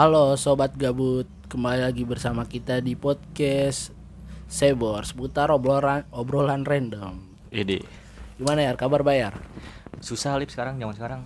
[0.00, 3.92] Halo sobat gabut, kembali lagi bersama kita di podcast
[4.48, 7.20] Sebor seputar obrolan obrolan random.
[7.52, 7.84] Ini
[8.40, 9.36] Gimana ya kabar bayar?
[10.00, 11.20] susah lip sekarang zaman sekarang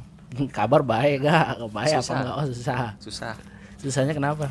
[0.50, 1.70] kabar baik gak?
[1.70, 2.16] Baik apa Susah.
[2.18, 2.34] enggak?
[2.34, 2.76] Oh susah.
[2.98, 3.34] susah.
[3.78, 4.50] Susahnya kenapa?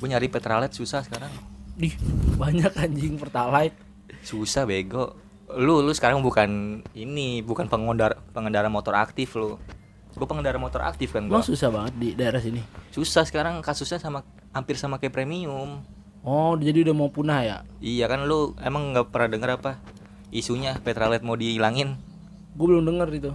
[0.00, 1.28] Gue nyari petralet susah sekarang.
[1.76, 1.92] Dih
[2.40, 3.76] banyak anjing pertalite.
[4.24, 5.12] Susah bego.
[5.52, 9.60] Lu lu sekarang bukan ini bukan pengendara pengendara motor aktif lu.
[10.16, 11.44] Gue pengendara motor aktif kan gua.
[11.44, 12.64] susah banget di daerah sini.
[12.88, 14.24] Susah sekarang kasusnya sama
[14.56, 15.84] hampir sama kayak premium.
[16.24, 17.56] Oh jadi udah mau punah ya?
[17.84, 19.72] Iya kan lu emang nggak pernah denger apa
[20.32, 22.00] isunya petralet mau dihilangin?
[22.56, 23.32] Gue belum denger itu.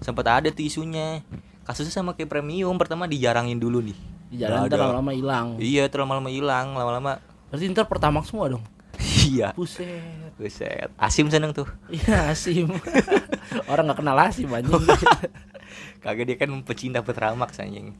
[0.00, 1.20] Sempat ada tuh isunya.
[1.68, 3.96] Kasusnya sama kayak premium pertama dijarangin dulu nih.
[4.32, 5.46] Di jalan Nggak ntar lama-lama hilang.
[5.60, 7.12] Iya, terus lama-lama hilang, lama-lama
[7.52, 8.64] Berarti ntar pertamax semua dong.
[9.28, 9.54] iya.
[9.54, 10.34] Buset.
[10.40, 10.90] Buset.
[10.98, 11.68] Asim seneng tuh.
[11.92, 12.72] Iya Asim.
[13.70, 14.72] Orang nggak kenal Asim anjing.
[16.06, 17.98] Kagak dia kan pecinta Petramax anjing.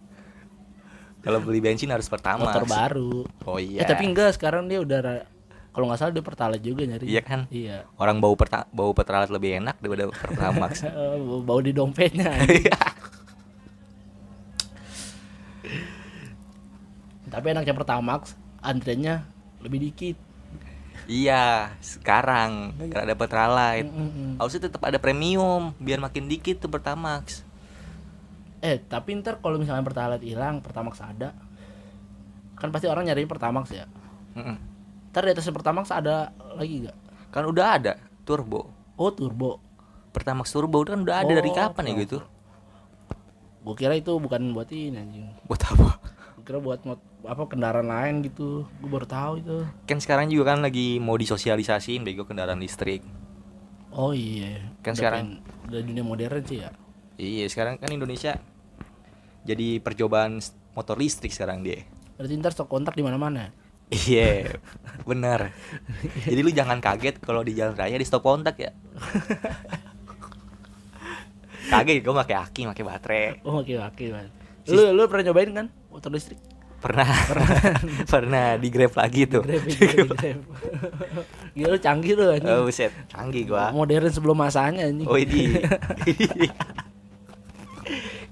[1.26, 2.54] Kalau beli bensin harus Pertamax.
[2.54, 3.26] Motor baru.
[3.42, 3.82] Oh iya.
[3.82, 5.26] Eh tapi enggak sekarang dia udah
[5.74, 7.04] kalau nggak salah dia pertalite juga nyari.
[7.04, 7.50] Iya kan?
[7.50, 7.84] Iya.
[7.98, 10.72] Orang bau perta bau Petralet lebih enak daripada Pertamax.
[10.86, 12.30] Eh, bau di dompetnya.
[12.30, 12.70] anjing.
[17.34, 19.26] tapi enaknya Pertamax antriannya
[19.60, 20.16] lebih dikit.
[21.06, 23.86] iya, sekarang gara ada Petralet.
[23.86, 24.38] Mm-mm.
[24.38, 27.45] Harusnya tetap ada premium biar makin dikit tuh Pertamax.
[28.66, 31.30] Eh tapi ntar kalau misalnya Pertalite hilang, Pertamax ada,
[32.54, 33.86] kan pasti orang nyariin Pertamax ya.
[34.34, 34.56] Mm-mm.
[35.14, 36.96] Ntar di atasnya Pertamax ada lagi gak?
[37.30, 37.92] Kan udah ada
[38.26, 38.66] turbo.
[38.96, 39.62] Oh turbo.
[40.10, 42.18] Pertamax turbo kan udah ada dari Oh, kapan ya gitu?
[43.62, 45.26] Gue kira itu bukan buat ini anjing.
[45.44, 45.98] Buat apa?
[46.34, 48.62] Gue kira buat mot- apa kendaraan lain gitu.
[48.78, 49.56] Gue baru tahu itu.
[49.84, 53.02] Kan sekarang juga kan lagi mau disosialisasiin bego kendaraan listrik.
[53.90, 54.62] Oh iya.
[54.80, 56.70] Kan Udah sekarang- udah dunia modern sih ya.
[57.16, 58.36] Iya, sekarang kan Indonesia
[59.46, 60.42] jadi percobaan
[60.74, 61.86] motor listrik sekarang dia.
[62.18, 63.54] Berarti ntar stok kontak di mana-mana.
[63.86, 64.58] Iya,
[65.06, 65.54] bener.
[66.26, 68.74] Jadi lu jangan kaget kalau di jalan raya di stop kontak ya.
[71.70, 73.46] kaget gue pakai aki, pakai baterai.
[73.46, 74.26] Oh oke oke man.
[74.66, 76.42] Lu lu pernah nyobain kan motor listrik?
[76.76, 77.08] Pernah,
[78.04, 79.42] pernah di grab lagi tuh.
[79.42, 80.08] Grab, ya, di Grab.
[81.56, 82.52] Gila lu canggih lu anjing.
[82.52, 83.72] Oh buset, canggih gua.
[83.72, 85.08] Modern sebelum masanya anjing.
[85.08, 85.56] Oh ini.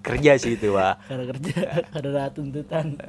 [0.04, 1.09] Kerja sih itu, Wak.
[1.09, 1.56] Karena kerja,
[1.97, 3.00] karena tuntutan.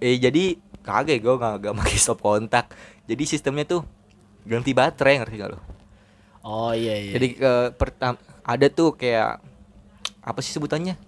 [0.00, 2.72] Eh jadi kaget gue gak, gak pakai stop kontak.
[3.06, 3.84] Jadi sistemnya tuh
[4.42, 5.60] ganti baterai ngerti gak lo?
[6.42, 7.12] Oh iya iya.
[7.14, 9.38] Jadi ke pertam ada tuh kayak
[10.22, 10.98] apa sih sebutannya?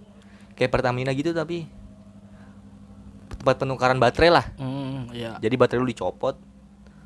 [0.54, 1.66] Kayak Pertamina gitu tapi
[3.34, 4.46] tempat penukaran baterai lah.
[4.56, 5.34] Hmm, iya.
[5.42, 6.38] Jadi baterai lu dicopot,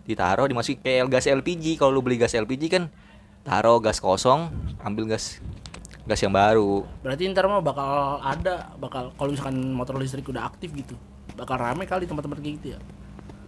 [0.04, 1.80] ditaruh, dimasukin kayak gas LPG.
[1.80, 2.92] Kalau lu beli gas LPG kan
[3.48, 4.52] taruh gas kosong,
[4.84, 5.40] ambil gas
[6.08, 6.88] gas yang baru.
[7.04, 10.96] Berarti ntar mah bakal ada, bakal kalau misalkan motor listrik udah aktif gitu,
[11.36, 12.80] bakal rame kali tempat-tempat kayak gitu ya.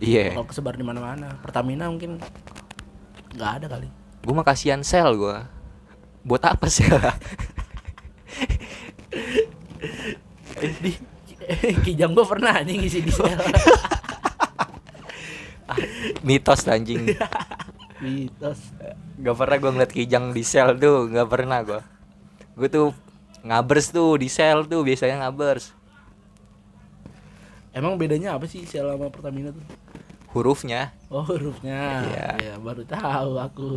[0.01, 0.37] Iya.
[0.37, 1.41] Bakal kesebar di mana-mana.
[1.41, 2.21] Pertamina mungkin
[3.33, 3.89] nggak ada kali.
[4.21, 5.49] Gue mah kasihan sel gua.
[6.21, 6.85] Buat apa sih?
[10.85, 10.93] di
[11.81, 13.41] Kijang gua pernah anjing ngisi di sel.
[16.27, 17.17] Mitos anjing.
[18.05, 18.61] Mitos.
[19.21, 21.81] Gak pernah gue ngeliat kijang di sel tuh, gak pernah gue.
[22.55, 22.89] Gue tuh
[23.47, 25.73] ngabers tuh di sel tuh biasanya ngabers.
[27.71, 29.63] Emang bedanya apa sih sel sama Pertamina tuh?
[30.31, 32.07] Hurufnya, Oh hurufnya.
[32.07, 32.29] Iya.
[32.39, 33.71] Ya, baru tahu aku.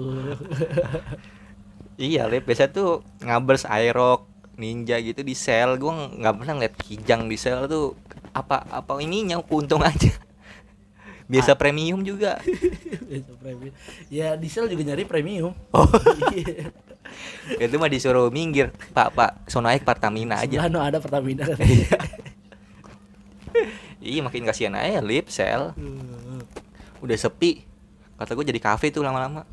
[1.98, 5.82] iya lep biasa tuh ngabers aerok ninja gitu di sel.
[5.82, 7.98] Gue nggak pernah ngeliat kijang di sel tuh
[8.38, 10.14] apa apa ininya untung aja.
[11.32, 12.40] Biasa premium juga.
[13.08, 13.74] Itu premium.
[14.12, 15.56] Ya diesel juga nyari premium.
[15.72, 15.88] Oh.
[17.60, 17.68] Iya.
[17.68, 20.48] Itu mah disuruh minggir, Pak Pak, sono naik Pertamina aja.
[20.48, 21.44] Sebelah no ada Pertamina.
[24.04, 25.72] Iya makin kasihan aja lip sel.
[27.00, 27.64] Udah sepi.
[28.20, 29.48] Kata gue jadi kafe tuh lama-lama.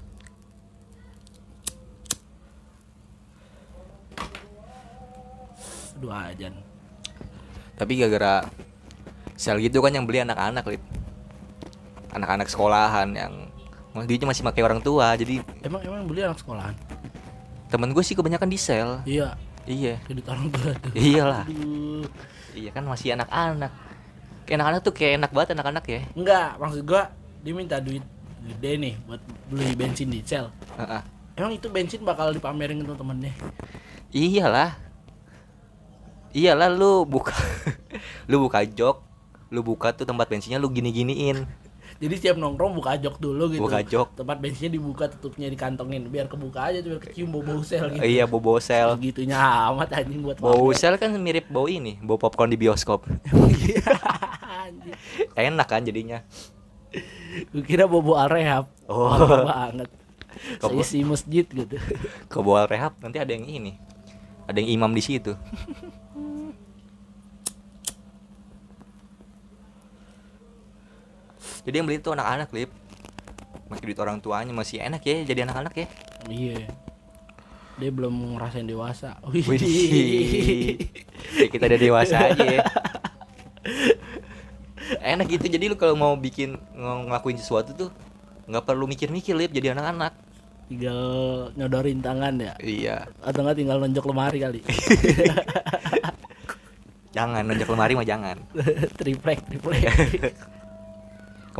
[6.03, 6.51] Dua ajan.
[7.79, 8.43] Tapi gara-gara
[9.39, 10.83] sel gitu kan yang beli anak-anak lip.
[12.11, 13.33] Anak-anak sekolahan yang
[13.95, 16.75] duitnya masih pakai orang tua jadi Emang emang beli anak sekolahan?
[17.71, 19.39] Temen gue sih kebanyakan di sel Iya.
[19.65, 20.91] iya Kayak orang tua tuh.
[20.93, 22.05] iyalah Aduh.
[22.53, 23.71] iya kan masih anak-anak
[24.43, 27.03] kayak anak-anak tuh kayak enak banget anak-anak ya Enggak, maksud gua
[27.41, 28.03] dia minta duit
[28.43, 30.49] gede nih buat beli bensin di sel.
[30.75, 31.03] Heeh.
[31.37, 33.33] Emang itu bensin bakal dipamerin ke temen-temennya?
[34.11, 34.75] iyalah
[36.31, 37.35] iyalah lu buka
[38.31, 39.03] lu buka jok
[39.49, 41.47] lu buka tuh tempat bensinnya lu gini-giniin
[42.01, 43.61] Jadi setiap nongkrong buka jok dulu gitu.
[43.61, 44.17] Buka jok.
[44.17, 48.01] Tempat bensinnya dibuka, tutupnya dikantongin biar kebuka aja biar kecium bau bau sel gitu.
[48.01, 48.97] Iya bau bau sel.
[48.97, 53.05] Gitunya amat anjing buat Bau sel kan mirip bau ini, bau popcorn di bioskop.
[53.53, 53.85] Iya.
[55.53, 56.25] Enak kan jadinya.
[57.53, 58.73] Gue kira bobo al rehab.
[58.89, 59.13] Oh.
[59.13, 59.89] Parah banget.
[60.57, 61.77] Seisi masjid gitu.
[62.33, 63.77] Ke bau rehab nanti ada yang ini.
[64.49, 65.37] Ada yang imam di situ.
[71.65, 72.71] Jadi yang beli itu anak-anak, Lip.
[73.71, 75.87] Masih duit orang tuanya masih enak ya jadi anak-anak ya.
[76.27, 76.67] iya.
[77.79, 79.15] Dia belum ngerasain dewasa.
[79.31, 79.47] Wih.
[81.39, 82.61] Ya, kita udah dewasa aja ya.
[85.01, 87.91] Enak gitu jadi lu kalau mau bikin ng- ngelakuin sesuatu tuh
[88.51, 90.19] nggak perlu mikir-mikir lip jadi anak-anak.
[90.67, 91.01] Tinggal
[91.55, 92.53] nyodorin tangan ya.
[92.59, 93.07] Iya.
[93.23, 94.61] Atau enggak tinggal nonjok lemari kali.
[97.17, 98.37] Jangan nonjok lemari mah jangan.
[98.99, 99.83] triplek, triplek.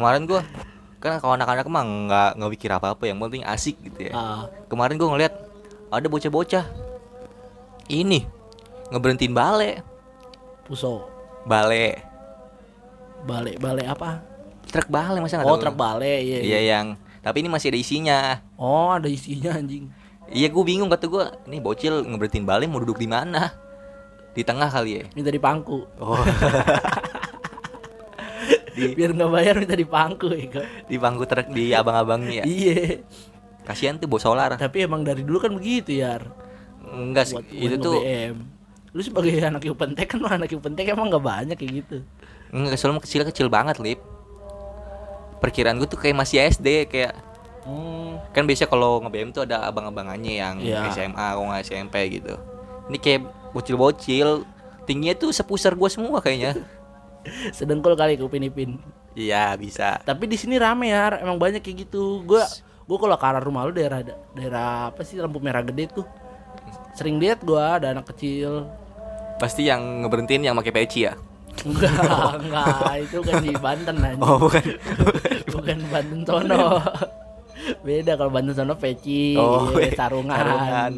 [0.01, 0.41] Kemarin gua
[0.97, 4.13] kan kalau anak-anak mah nggak nggak mikir apa-apa yang penting asik gitu ya.
[4.13, 5.33] ah, Kemarin gua ngeliat
[5.89, 6.65] ada bocah-bocah
[7.87, 8.25] ini
[8.89, 9.85] ngeberhentiin bale,
[10.65, 11.05] puso.
[11.43, 12.01] bale,
[13.21, 14.25] Balik, balik apa?
[14.65, 16.39] truk bale masa nggak Oh, truk balik, iya.
[16.41, 16.87] Iya yang
[17.21, 18.19] tapi ini masih ada isinya.
[18.57, 19.93] Oh, ada isinya anjing.
[20.31, 23.51] Iya gue bingung kata gue Ini bocil ngeberhentiin balik mau duduk di mana
[24.31, 25.91] Di tengah kali ya Minta dipangku.
[25.99, 26.23] Oh
[28.81, 30.47] di, Biar nggak bayar minta dipangku ya.
[30.51, 30.67] Kak.
[30.87, 33.05] di bangku truk di abang-abangnya ya Iya.
[33.63, 36.17] Kasihan tuh bos solar Tapi emang dari dulu kan begitu ya.
[36.83, 38.37] Enggak sih Itu tuh BM.
[38.91, 41.97] Lu sebagai anak Yupentek kan lu anak Yupentek emang nggak banyak kayak gitu.
[42.51, 44.01] Enggak soalnya kecil-kecil banget Lip
[45.39, 47.15] Perkiraan gue tuh kayak masih SD Kayak
[47.61, 48.17] Hmm.
[48.33, 50.89] Kan biasa kalau nge-BM tuh ada abang-abangannya yang Iya.
[50.91, 52.35] SMA Kalau nggak SMP gitu
[52.89, 53.21] Ini kayak
[53.53, 54.49] bocil-bocil
[54.89, 56.57] Tingginya tuh sepusar gue semua kayaknya
[57.57, 58.81] Sedengkul kali ke Upin Ipin.
[59.19, 62.23] Iya bisa Tapi di sini rame ya, emang banyak kayak gitu.
[62.25, 62.47] Gua
[62.87, 64.03] gua kalau ke arah rumah lu daerah
[64.35, 66.07] daerah apa sih lampu merah gede tuh.
[66.95, 68.67] Sering lihat gua ada anak kecil.
[69.41, 71.17] Pasti yang ngeberhentiin yang pakai peci ya
[71.65, 74.21] Enggak, enggak, itu kan di Banten aja.
[74.23, 74.65] Oh bukan
[75.55, 76.81] Bukan Banten sono.
[77.85, 80.89] Beda kalau Banten sono peci, Oh, iya.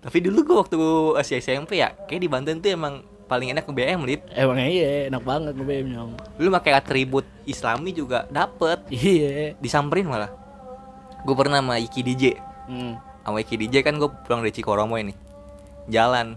[0.00, 0.76] Tapi dulu gua waktu
[1.16, 4.26] masih SMP ya, kayak di Banten tuh emang paling enak ke BM lip.
[4.34, 6.10] Emang iya, enak banget nge-BM nyong.
[6.36, 9.54] Lu pakai atribut Islami juga dapet, Iya.
[9.56, 10.34] disamperin malah.
[11.22, 12.24] Gue pernah sama Iki DJ,
[12.66, 12.98] Hmm.
[13.22, 15.14] sama Iki DJ kan gue pulang dari Cikoromo ini,
[15.86, 16.34] jalan.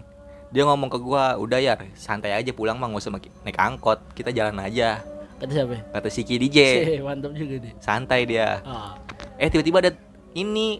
[0.54, 3.10] Dia ngomong ke gua, udah ya santai aja pulang mah nggak usah
[3.42, 5.02] naik angkot, kita jalan aja.
[5.34, 5.82] Kata siapa?
[5.90, 7.74] Kata si Iki DJ, Cih, mantap juga deh.
[7.82, 8.62] santai dia.
[8.62, 8.94] Ah.
[9.34, 9.90] Eh tiba-tiba ada
[10.30, 10.78] ini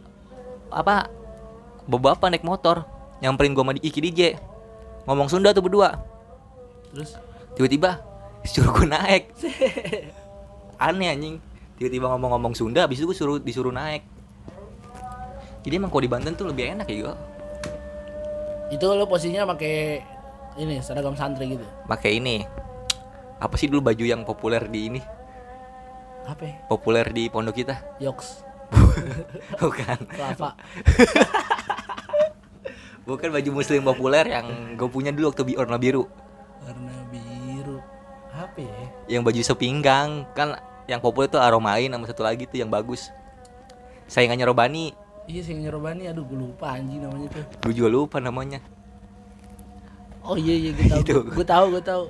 [0.70, 1.10] apa
[1.84, 2.86] bapak naik motor
[3.18, 4.20] nyamperin gua sama Iki DJ
[5.04, 6.00] ngomong Sunda tuh berdua.
[6.92, 7.16] Terus?
[7.56, 8.02] Tiba-tiba
[8.44, 9.32] suruh gua naik.
[10.80, 11.36] Aneh anjing.
[11.80, 14.04] Tiba-tiba ngomong-ngomong Sunda habis itu gua suruh disuruh naik.
[15.64, 17.16] Jadi emang kalau di Banten tuh lebih enak ya gua
[18.72, 20.02] itu lo posisinya pakai
[20.58, 21.66] ini seragam santri gitu.
[21.86, 22.42] pakai ini.
[23.38, 25.00] Apa sih dulu baju yang populer di ini?
[26.24, 26.42] Apa?
[26.48, 26.56] ya?
[26.66, 27.76] populer di pondok kita?
[28.00, 28.40] Yoks,
[29.60, 29.98] bukan.
[30.16, 30.56] Lava.
[33.04, 36.04] bukan baju muslim populer yang gue punya dulu waktu bi- warna biru
[36.60, 37.76] Warna biru.
[38.30, 38.80] Apa ya?
[39.10, 43.12] yang baju sepinggang kan yang populer tuh aromain sama satu lagi tuh yang bagus
[44.06, 44.92] saingannya Robani
[45.24, 47.44] Iya sih nyerobani, aduh gue lupa anjing namanya tuh.
[47.62, 48.60] gue juga lupa namanya
[50.20, 51.00] Oh iya iya gue tahu.
[51.00, 51.16] Itu.
[51.30, 52.04] Gue tahu gue tahu.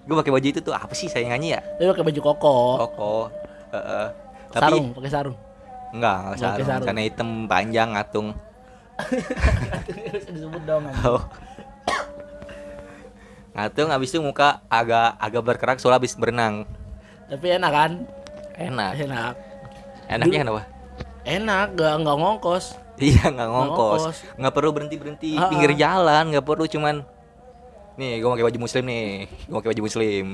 [0.00, 2.54] gue pakai baju itu tuh apa sih saingannya ya Tapi pakai baju koko.
[2.80, 3.12] koko
[3.70, 4.06] Heeh.
[4.50, 5.36] tapi sarung, pakai sarung.
[5.90, 6.86] enggak enggak sarung sarung.
[6.86, 8.28] karena hitam panjang ngatung
[10.26, 11.22] disebut dong oh.
[13.52, 16.64] ngatung habis itu muka agak agak berkerak soalnya habis berenang
[17.26, 17.92] Tapi enak kan?
[18.54, 19.32] enak Enak.
[20.08, 20.62] enaknya kenapa
[21.20, 22.64] Enak, gak nggak ngongkos.
[22.96, 24.02] iya nggak ngongkos
[24.34, 25.78] nggak perlu berhenti berhenti Ah, pinggir ah.
[25.78, 27.04] jalan nggak perlu cuman
[27.94, 30.26] nih gue pakai baju muslim nih gue pakai baju muslim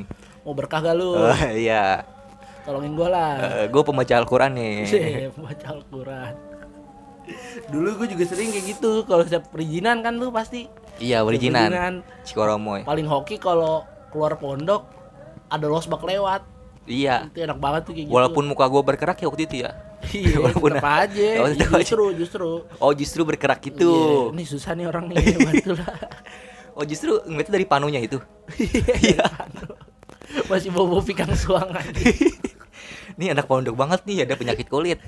[0.46, 1.18] Mau berkah gak lu?
[1.18, 2.06] Oh, iya
[2.62, 3.66] Tolongin gue lah.
[3.66, 5.02] gue pembaca Al-Quran nih Sih,
[5.34, 6.32] baca Al-Quran.
[7.66, 9.02] Dulu gue juga sering kayak gitu.
[9.02, 10.66] Kalau setiap perizinan kan lu pasti
[10.96, 11.92] Iya originan perizinan.
[12.22, 14.88] Cikoromoy Paling hoki kalau keluar pondok
[15.46, 16.42] ada losbak lewat.
[16.84, 18.14] Iya Itu enak banget tuh kayak gitu.
[18.14, 19.70] Walaupun muka gue berkerak ya waktu itu ya
[20.08, 21.28] iya, walaupun- tetap aja.
[21.46, 21.66] Aja.
[21.74, 22.48] justru, justru.
[22.76, 23.90] Oh justru berkerak Iya, gitu
[24.30, 25.90] ini susah nih orang nih bantu lah.
[26.72, 28.22] Oh justru ngeliatnya dari panunya itu
[29.02, 29.26] Iya.
[30.46, 31.92] Masih bobo pikang suang aja.
[33.16, 35.00] Nih anak pondok banget nih ada penyakit kulit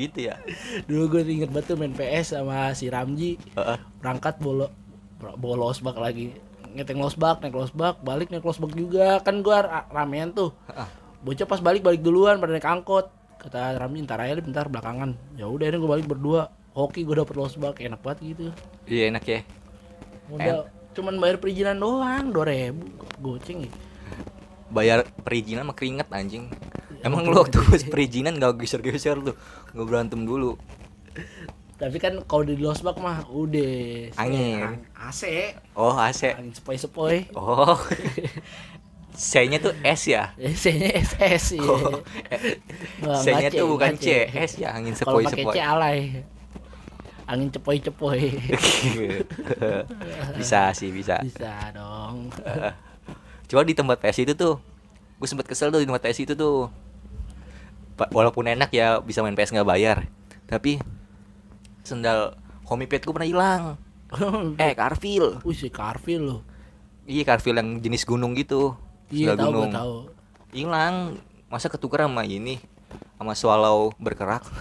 [0.00, 0.40] Gitu ya
[0.88, 3.36] Dulu gue inget banget tuh main PS sama si Ramji.
[3.52, 3.78] Heeh.
[4.00, 4.72] Berangkat bolo
[5.20, 6.32] bawa losbak lagi.
[6.72, 9.20] Ngeteng losbak, naik losbak, balik naik losbak juga.
[9.20, 9.52] Kan gue
[9.92, 10.56] ramean tuh.
[10.72, 10.88] Heeh.
[11.20, 15.48] bocah pas balik balik duluan pada naik angkot kata Rami ntar aja bentar belakangan ya
[15.48, 18.44] udah ini gue balik berdua hoki gue dapet losbak enak banget gitu
[18.84, 19.40] Iya enak ya.
[20.28, 22.88] modal cuman bayar perizinan doang dua ribu
[23.20, 23.72] goceng ya
[24.70, 26.46] Bayar perizinan mah keringet anjing.
[27.00, 29.34] Emang lu waktu perizinan gak geser-geser tuh,
[29.72, 30.54] nggak berantem dulu.
[31.74, 34.84] tapi kan kalau di losbak mah udah Angin.
[34.92, 36.28] AC Oh AC.
[36.30, 37.72] angin sepoi sepoi Oh.
[39.10, 40.30] C-nya tuh S ya.
[40.36, 41.98] C nya SS ya Oh,
[43.00, 45.52] Nggak, C-nya tuh bukan C, S ya angin kalau pakai sepoi-sepoi.
[45.52, 45.98] C alay
[47.24, 48.20] angin cepoi cepoi
[50.36, 51.20] bisa sih bisa.
[51.20, 52.28] bisa dong
[53.50, 54.56] Cuma di tempat PS itu tuh,
[55.16, 56.68] gue sempet kesel tuh di tempat PS itu tuh.
[58.08, 60.08] Walaupun enak ya bisa main PS nggak bayar,
[60.48, 60.80] tapi
[61.84, 63.62] sendal homie pet gue pernah hilang.
[64.58, 66.40] Eh Carville, Wih si Carville loh
[67.10, 68.78] iya Carville yang jenis gunung gitu.
[69.10, 69.72] Iya tahu gunung.
[69.74, 69.96] tahu
[70.54, 71.18] Hilang,
[71.50, 72.62] masa ketukar sama ini,
[73.18, 74.46] sama swallow berkerak.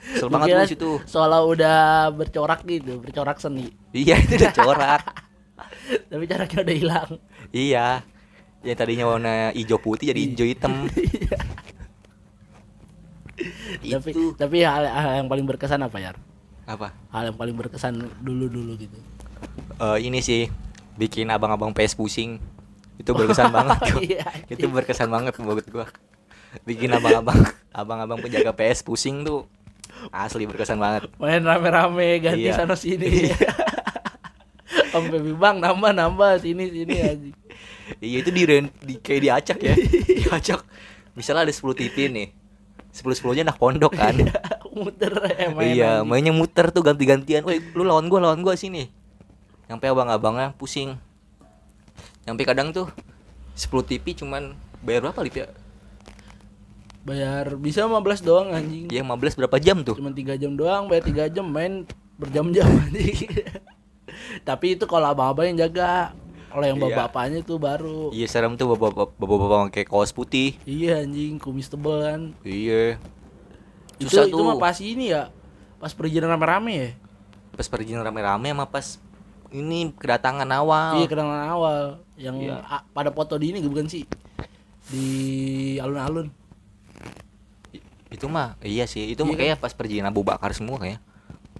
[0.00, 0.90] Kesel banget kira situ.
[1.06, 5.02] Seolah udah bercorak gitu Bercorak seni Iya itu udah corak.
[6.10, 7.10] Tapi coraknya udah hilang
[7.54, 8.02] iya.
[8.64, 10.88] Yang tadinya warna hijau putih jadi hijau hitam.
[13.80, 16.12] Tapi itu tapi hal, hal yang paling berkesan apa ya
[16.64, 16.94] apa?
[17.10, 18.98] Hal yang paling berkesan dulu-dulu gitu
[19.80, 20.46] Eh, ini sih
[20.94, 22.36] bikin abang-abang PS pusing.
[23.00, 23.80] Itu berkesan banget.
[23.98, 25.88] Iya, Itu berkesan banget buat gua.
[26.62, 27.40] Bikin abang-abang
[27.72, 29.48] abang-abang penjaga PS pusing tuh
[30.12, 31.08] asli berkesan banget.
[31.16, 32.60] Main rame-rame ganti Iya.
[32.60, 33.32] sana sini
[34.92, 37.30] Sampai bang nambah nambah sini sini aja
[37.98, 38.42] Iya itu di,
[38.86, 39.74] di kayak diacak ya.
[40.06, 40.60] diacak.
[41.18, 42.28] Misalnya ada 10 TV nih.
[42.90, 44.14] 10 10-nya anak pondok kan.
[44.80, 46.06] Muter eh, main iya, aja.
[46.06, 47.42] mainnya muter tuh ganti-gantian.
[47.42, 48.86] Woi, lu lawan gua, lawan gua sini.
[49.66, 50.94] Sampai abang-abangnya pusing.
[52.22, 52.86] Sampai kadang tuh
[53.58, 55.46] 10 TV cuman bayar berapa lip ya?
[57.00, 59.96] Bayar bisa 15 doang anjing Ya 15 berapa jam tuh?
[59.96, 61.88] Cuma 3 jam doang bayar 3 jam main
[62.20, 63.40] berjam-jam anjing
[64.44, 66.12] Tapi itu kalau abang-abang yang jaga
[66.50, 66.84] Kalau yang Iya.
[66.84, 70.58] bapak-bapaknya itu baru Iya serem tuh bapak-bapak bapak-bapak pakai kaos putih.
[70.62, 72.98] Iya anjing kumis tebel kan Iya.
[73.96, 74.42] itu, Susah itu tuh.
[74.44, 75.30] mah pas ini ya
[75.78, 76.90] Pas perizinan rame-rame ya
[77.52, 78.98] Pas perizinan rame-rame sama pas
[79.50, 80.94] ini kedatangan awal.
[80.96, 81.82] Iya kenalan awal
[82.14, 82.56] Yang Iya.
[82.60, 84.02] a- pada foto di ini bukan sih
[84.86, 85.06] Di
[85.76, 86.34] alun-alun
[88.10, 89.06] Itu mah iya sih.
[89.08, 90.98] Itu mah Iya kayak pas perizinan Abu Bakar semua kayak.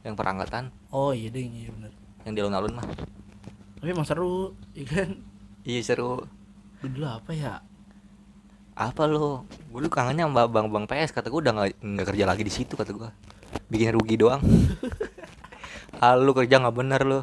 [0.00, 2.85] Yang perangkatan Oh iya deh iya bener yang di alun-alun mah.
[3.81, 5.11] Tapi emang seru Iya kan
[5.65, 6.25] Iya seru.
[6.85, 7.65] Dulu apa ya
[8.77, 9.45] Apa lo?
[9.69, 12.53] Gue dulu kangennya sama bang bang PS kata gue udah nggak nggak kerja lagi di
[12.53, 13.11] situ kata gue.
[13.69, 14.41] Bikin rugi doang.
[16.05, 17.21] ah lu kerja nggak bener lo.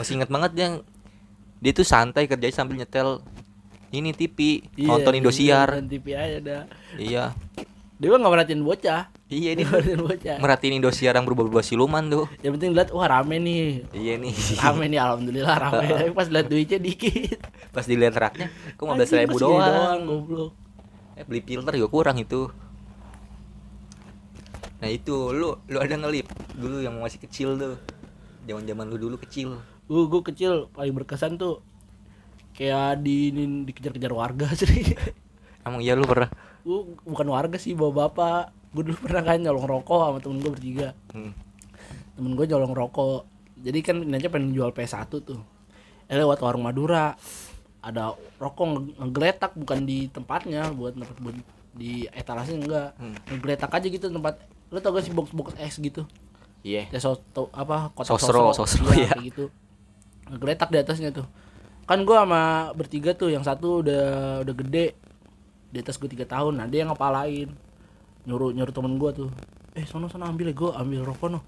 [0.00, 0.72] Masih inget banget yang
[1.58, 3.20] dia tuh santai kerjanya sambil nyetel
[3.90, 6.62] ini TV Iya, nonton Indosiar nonton TV aja dah
[7.00, 7.24] iya
[7.98, 9.10] Dia gak merhatiin bocah.
[9.26, 10.36] Iya Dia ini merhatiin bocah.
[10.38, 12.30] merhatiin Indosiar yang berubah-ubah siluman tuh.
[12.46, 13.90] Yang penting lihat wah rame nih.
[13.90, 14.34] Iya nih.
[14.62, 15.86] Rame nih alhamdulillah rame.
[15.98, 17.42] Tapi pas lihat duitnya dikit.
[17.74, 20.50] Pas dilihat raknya kok 15 Anjing, ribu segini doang, goblok.
[21.18, 22.46] Eh, beli filter juga kurang itu.
[24.78, 27.76] Nah itu lu lu ada ngelip dulu yang masih kecil tuh.
[28.46, 29.58] Zaman zaman lu dulu kecil.
[29.90, 31.66] Gue gue kecil paling berkesan tuh
[32.54, 33.30] Kayak di
[33.66, 34.94] dikejar-kejar warga sih.
[35.66, 36.30] Emang iya lu pernah
[36.68, 38.52] Gue bukan warga sih bawa bapak.
[38.76, 40.92] Gue dulu pernah kan nyolong rokok sama temen gue bertiga.
[41.16, 41.32] Hmm.
[42.12, 43.24] Temen gue nyolong rokok.
[43.56, 45.40] Jadi kan ini aja pengen jual PS1 tuh.
[46.04, 47.16] Eh lewat warung Madura.
[47.80, 51.36] Ada rokok nge- ngegeletak bukan di tempatnya Buat tempat buat
[51.72, 52.88] di etalasenya enggak.
[53.00, 53.16] Hmm.
[53.32, 54.36] Ngegeletak aja gitu tempat.
[54.68, 56.04] Lu tau gak sih box-box es gitu?
[56.60, 56.84] Iya.
[56.92, 59.08] Ya soto apa kotak Sosro, sosro, sosro, iya.
[59.16, 59.44] kayak gitu.
[60.28, 61.24] Ngegeletak di atasnya tuh.
[61.88, 62.42] Kan gua sama
[62.76, 64.04] bertiga tuh yang satu udah
[64.44, 64.92] udah gede
[65.68, 67.48] di atas gue tiga tahun nah dia yang ngepalain.
[68.28, 69.32] Nyuruh nyuruh temen gua tuh
[69.72, 71.40] eh sono sono ambil ya gua ambil rokok no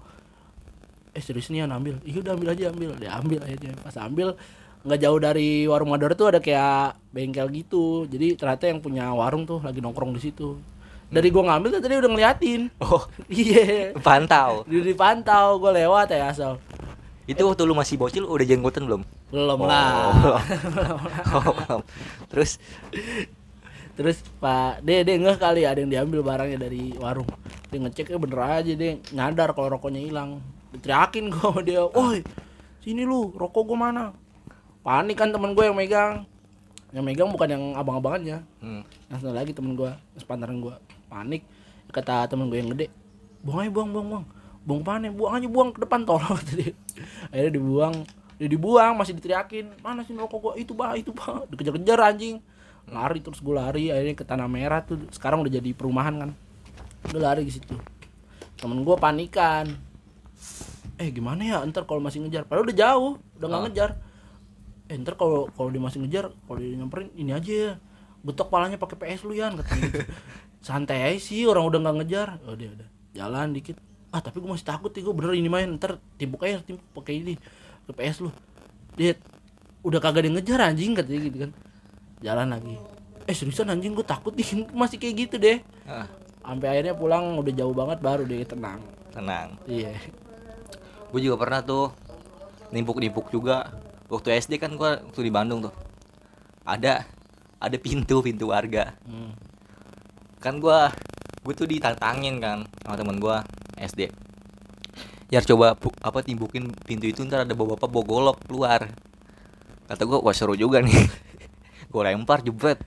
[1.13, 1.99] eh serius nih ambil.
[2.01, 2.89] Iya udah ambil aja ambil.
[2.97, 3.73] Dia ambil akhirnya.
[3.83, 4.33] Pas ambil
[4.81, 8.09] nggak jauh dari warung Madura tuh ada kayak bengkel gitu.
[8.09, 10.57] Jadi ternyata yang punya warung tuh lagi nongkrong di situ.
[11.11, 12.61] Dari gua ngambil tuh tadi udah ngeliatin.
[12.81, 13.03] Oh.
[13.29, 13.93] Iya.
[13.99, 16.57] Pantau di dipantau gue lewat ya asal.
[17.29, 19.03] Itu waktu lu masih bocil udah jenggotan belum?
[19.29, 20.15] Belum Oh, lah.
[21.37, 21.81] Oh, belum.
[22.31, 22.57] terus
[23.93, 27.27] terus pak deh deh nggak kali ada yang diambil barangnya dari warung.
[27.71, 30.39] Dia ngeceknya bener aja deh nyadar kalau rokoknya hilang.
[30.71, 32.23] Diteriakin gue sama dia woi
[32.81, 34.15] sini lu rokok gue mana?
[34.81, 36.25] Panik kan temen gue yang megang.
[36.91, 38.43] Yang megang bukan yang abang-abangannya.
[38.59, 38.83] Hmm.
[39.07, 40.73] yang satu lagi temen gue sepantaran gue
[41.11, 41.45] panik.
[41.91, 42.87] Kata temen gue yang gede
[43.41, 44.25] buang aja buang buang buang.
[44.61, 46.73] Buang panik buang aja buang ke depan tolong kata dia.
[47.29, 47.95] Akhirnya dibuang.
[48.41, 49.77] Dia dibuang masih diteriakin.
[49.85, 52.41] Mana sih rokok gue itu bah itu bah dikejar-kejar anjing
[52.91, 54.99] lari terus gue lari akhirnya ke tanah merah tuh.
[55.09, 56.29] Sekarang udah jadi perumahan kan.
[57.07, 57.75] Gue lari ke situ.
[58.59, 59.65] Temen gue panikan.
[60.99, 61.57] Eh gimana ya?
[61.65, 62.45] Ntar kalau masih ngejar.
[62.45, 63.65] Padahal udah jauh udah nggak Ah.
[63.71, 63.89] ngejar.
[64.91, 67.71] Eh ntar kalau kalau dia masih ngejar kalau dia nyamperin ini aja ya.
[68.21, 69.99] Betok palanya pakai PS lu yan katanya gitu.
[70.67, 72.27] santai aja sih orang udah nggak ngejar.
[72.45, 73.79] Oh dia udah jalan dikit.
[74.11, 75.65] Ah tapi gue masih takut nih gue bener ini main.
[75.73, 77.33] Ntar timpuk aja timpuk pakai ini
[77.87, 78.29] ke PS lu.
[78.93, 79.15] Dia
[79.81, 81.51] udah kagak dia ngejar anjing katanya gitu kan
[82.21, 82.77] jalan lagi.
[83.25, 85.59] Eh seriusan anjing gue takut nih masih kayak gitu deh.
[85.85, 86.07] Ah,
[86.41, 88.81] sampai akhirnya pulang udah jauh banget baru dia tenang.
[89.11, 89.57] Tenang.
[89.67, 89.93] Iya.
[91.11, 91.91] Gue juga pernah tuh
[92.71, 93.69] nimpuk-nimpuk juga.
[94.07, 95.73] Waktu SD kan gue waktu di Bandung tuh
[96.63, 97.03] ada
[97.61, 98.95] ada pintu pintu warga.
[99.05, 99.33] Hmm.
[100.41, 100.79] kan gue
[101.45, 103.37] gue tuh ditantangin kan sama temen gue
[103.77, 104.09] SD
[105.31, 108.81] ya coba apa timbukin pintu itu ntar ada bapak-bapak bawa golok keluar.
[109.87, 110.91] Kata gue wah seru juga nih
[111.91, 112.79] gue lempar jebret.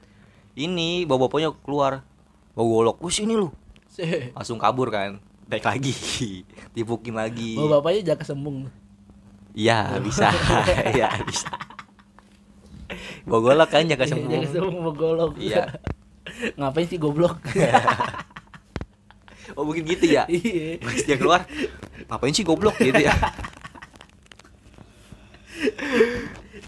[0.57, 2.01] Ini bapak-bapaknya keluar.
[2.57, 2.97] Bawa golok.
[3.05, 3.53] Wah sini lu.
[4.37, 5.21] Langsung kabur kan.
[5.45, 5.93] Baik lagi.
[6.75, 7.61] Timbukin lagi.
[7.61, 8.73] Bawa bapaknya jaga sembung.
[9.55, 10.35] Iya bisa,
[10.99, 11.47] iya bisa.
[13.23, 14.43] Bawa golok kan jaga jaga sembung.
[14.51, 15.33] sembung bawa golok.
[15.39, 15.71] Iya.
[16.59, 17.39] ngapain sih goblok?
[19.55, 20.27] Oh mungkin gitu ya.
[20.27, 20.81] iya.
[20.83, 21.47] Pas dia keluar,
[22.11, 22.75] ngapain sih goblok?
[22.81, 23.15] Gitu ya?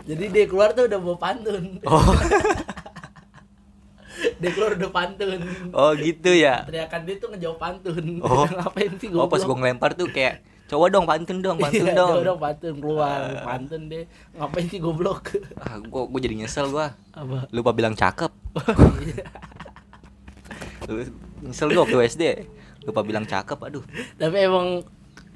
[0.07, 2.01] Jadi dia keluar tuh udah bawa pantun Oh,
[4.37, 5.39] dia keluar udah pantun
[5.71, 6.65] oh gitu ya.
[6.65, 8.47] teriakan dia tuh ngejawab pantun Oh.
[8.57, 12.11] ngapain sih Oh pas gua ngelempar tuh kayak coba dong pantun dong, pantun Iya, dong.
[12.17, 16.97] dia udah pantun keluar pantun deh ngapain sih goblok Ah, gua, gua jadi nyesel gua.
[17.13, 18.33] apa Lupa bilang cakep.
[20.87, 22.23] Lu- Nyesel gua waktu SD.
[22.83, 23.83] Lupa bilang cakep, aduh.
[24.15, 24.81] tapi emang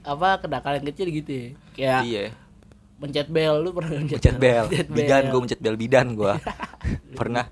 [0.01, 2.23] apa kenakalan kecil gitu ya kayak Iya.
[3.01, 4.65] Mencet bel lu pernah mencet, Mencet bel.
[4.69, 6.35] Mencet Bidan gua mencet bel bidan gua.
[7.19, 7.49] Pernah.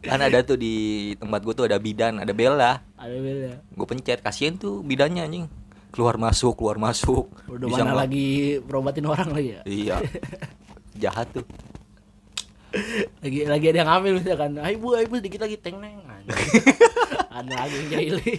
[0.00, 0.74] Kan ada tuh di
[1.14, 2.82] tempat gua tuh ada bidan, ada bel lah.
[2.96, 3.54] ada bel ya.
[3.70, 5.46] Gue pencet kasihan tuh bidannya anjing.
[5.90, 7.30] Keluar masuk keluar masuk.
[7.46, 9.62] Udah Bisa mana lagi berobatin orang lagi ya?
[9.64, 9.96] Iya.
[11.02, 11.46] Jahat tuh.
[13.18, 15.98] Lagi lagi ada yang ngambil misalkan ayo bu ayo bu dikit lagi teng neng.
[16.00, 16.30] Anjing.
[17.40, 18.32] ada lagi yang jahili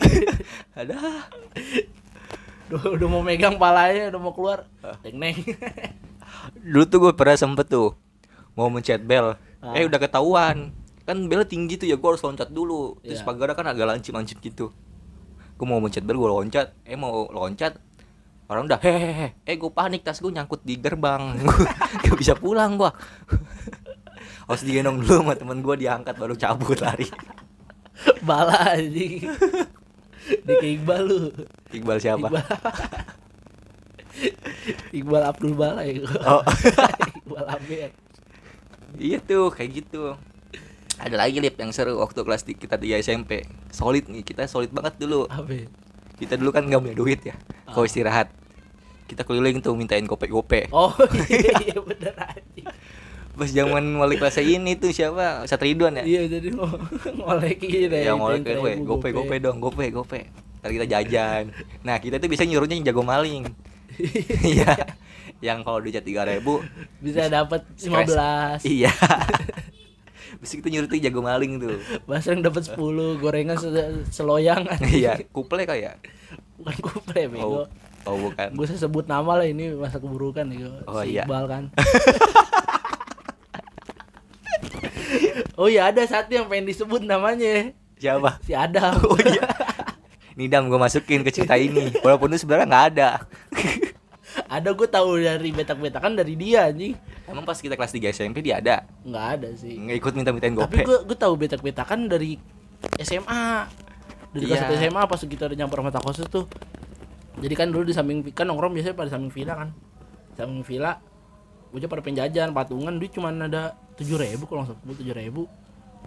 [0.72, 0.96] ada.
[2.72, 4.96] Udah, udah mau megang palanya udah mau keluar Ah.
[5.04, 5.36] teng neng
[6.58, 7.94] dulu tuh gue pernah sempet tuh
[8.56, 9.38] mau mencet bel.
[9.62, 9.78] Ah.
[9.78, 10.74] eh udah ketahuan.
[11.06, 12.98] Kan belnya tinggi tuh ya gue harus loncat dulu.
[13.02, 13.28] Terus Iya.
[13.28, 14.74] pagarnya kan agak lancip lancip gitu.
[15.56, 16.74] Gue mau mencet bel gue loncat.
[16.84, 17.78] Eh mau loncat
[18.52, 21.40] orang udah hehehe eh gue panik tas gue nyangkut di gerbang.
[22.04, 22.92] Gak bisa pulang gua.
[24.52, 27.08] Harus digendong dulu sama temen gue diangkat baru cabut lari.
[28.28, 29.24] Bala anjing.
[30.44, 31.32] Di Iqbal lu.
[31.72, 32.28] Iqbal siapa?
[32.28, 32.44] Iqbal
[34.94, 36.42] Iqbal Abdul Bala ya Oh.
[37.26, 37.90] Iqbal Abel
[39.00, 40.20] Iya tuh kayak gitu.
[41.00, 43.48] Ada lagi lip yang seru waktu kelas di, kita di SMP.
[43.72, 45.26] Solid nih kita solid banget dulu.
[45.32, 45.48] apa
[46.20, 47.34] Kita dulu kan nggak punya duit ya.
[47.66, 48.30] Kalau istirahat
[49.12, 50.72] kita keliling tuh mintain gope-gope.
[50.72, 50.96] oh
[51.28, 52.64] iya iya bener anjing
[53.36, 55.44] Pas zaman wali kelas ini tuh siapa?
[55.44, 56.04] Ustadz Ridwan ya?
[56.08, 56.52] iya jadi
[57.20, 60.32] ngolekin Ya ya ngolekin gue, gope gope dong, gope gope.
[60.62, 61.52] Ntar kita jajan.
[61.84, 63.50] Nah kita tuh bisa nyuruhnya yang jago maling.
[64.44, 64.98] Iya.
[65.40, 66.62] yang kalau duitnya tiga ribu,
[66.98, 68.62] bisa dapat Stress.
[68.62, 68.92] 15 iya.
[70.34, 71.76] Bisa kita nyuruh jago maling tuh.
[72.04, 76.00] Bahasa yang dapat 10 gorengan se- seloyang Iya, kuple kayak.
[76.58, 77.64] bukan kuple Oh, bego
[78.02, 78.48] oh bukan.
[78.52, 80.80] gue sebut nama lah ini masa keburukan nih gua.
[80.88, 81.22] Oh, si iya.
[81.22, 81.64] Iqbal kan
[85.56, 88.38] oh iya ada satu yang pengen disebut namanya Siapa?
[88.42, 89.46] si Adam Oh iya.
[90.32, 91.92] Ini dam gue masukin ke cerita ini.
[92.00, 93.10] Walaupun itu sebenarnya nggak ada.
[94.48, 96.96] Ada gue tahu dari betak-betakan dari dia anjing.
[97.28, 98.88] Emang pas kita kelas 3 SMP dia ada.
[99.04, 99.76] nggak ada sih.
[99.76, 100.88] Nggak ikut minta-mintain tapi gope.
[100.88, 102.40] gue gue tahu betak-betakan dari
[103.04, 103.68] SMA
[104.32, 106.48] dari kelas satu SMA pas kita udah nyamper mata khusus tuh.
[107.40, 109.70] Jadi kan dulu di samping kan nongkrong biasanya pada samping villa kan.
[110.36, 111.00] Samping villa
[111.72, 115.48] gue pada penjajan patungan duit cuma ada tujuh ribu kalau nggak salah tujuh ribu.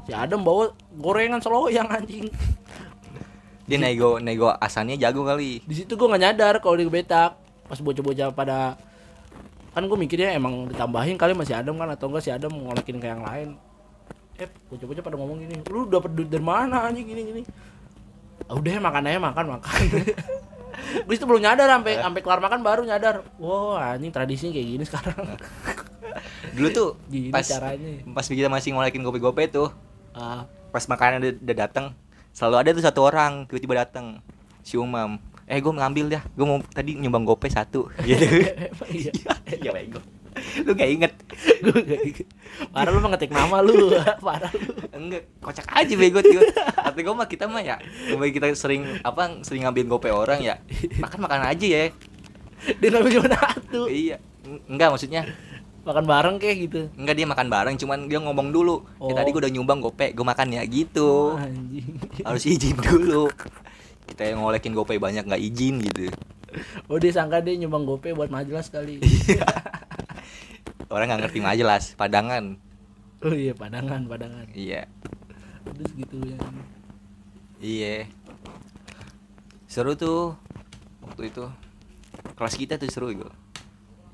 [0.05, 2.29] Si Adam bawa gorengan seloyang anjing.
[3.65, 5.65] Dia nego nego asannya jago kali.
[5.65, 8.77] di situ gue nggak nyadar kalau di betak pas bocah-bocah pada
[9.75, 13.07] kan gue mikirnya emang ditambahin kali masih Adam kan atau enggak si Adam ngolekin ke
[13.11, 13.59] yang lain.
[14.39, 17.43] Eh bocah-bocah pada ngomong gini lu dapet duit dari mana anjing gini gini?
[18.47, 19.79] Ah, udah makan aja makan makan.
[21.07, 23.27] Gue itu belum nyadar sampai sampai kelar makan baru nyadar.
[23.43, 25.19] Wah anjing tradisinya kayak gini sekarang.
[26.55, 28.07] Dulu tuh gini pas caranya.
[28.15, 29.75] pas kita masih ngolekin gope-gope tuh,
[30.15, 30.47] ah.
[30.71, 31.87] pas makanan udah, udah datang,
[32.31, 34.23] selalu ada tuh satu orang tiba-tiba datang.
[34.63, 35.19] Si Umam.
[35.45, 38.25] Eh gue ngambil dah, gue mau tadi nyumbang gope satu gitu.
[38.87, 39.13] iya
[39.61, 40.01] Iya bego.
[40.61, 41.13] lu gak inget
[41.61, 42.27] Gua nggak inget.
[42.69, 43.95] Parah lu mah ngetik nama lu.
[44.27, 44.73] Parah lu.
[44.91, 46.43] enggak kocak aja bego tuh
[46.75, 47.77] kata gue mah kita mah ya
[48.11, 50.59] Gua kita sering apa sering ngambil gope orang ya
[50.97, 51.85] makan makan aja ya
[52.75, 53.87] Dia ngambil cuma satu.
[53.87, 55.23] iya Eng- enggak maksudnya
[55.85, 56.81] Makan bareng kayak gitu.
[56.95, 59.07] enggak dia makan bareng cuman dia ngomong dulu Oh.
[59.07, 62.01] ya tadi gue udah nyumbang gope gue makan ya gitu Anjing.
[62.19, 63.29] harus izin dulu
[64.07, 66.09] kita yang ngolekin gope banyak nggak izin gitu
[66.87, 69.03] Oh dia sangka dia nyumbang gope buat majelas kali.
[70.89, 72.55] orang nggak ngerti mah jelas padangan
[73.21, 74.47] Oh iya padangan padangan.
[74.53, 74.87] iya
[75.67, 76.39] Terus gitu ya.
[77.59, 77.95] iya
[79.67, 80.39] seru tuh
[81.03, 81.45] waktu itu
[82.35, 83.33] kelas kita tuh seru gue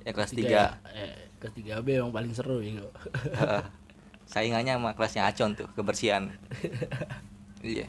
[0.01, 2.79] ya kelas tiga Eh, kelas 3 B yang paling seru ya.
[2.79, 2.89] Go.
[4.33, 6.33] saingannya sama kelasnya Acon tuh kebersihan
[7.61, 7.85] iya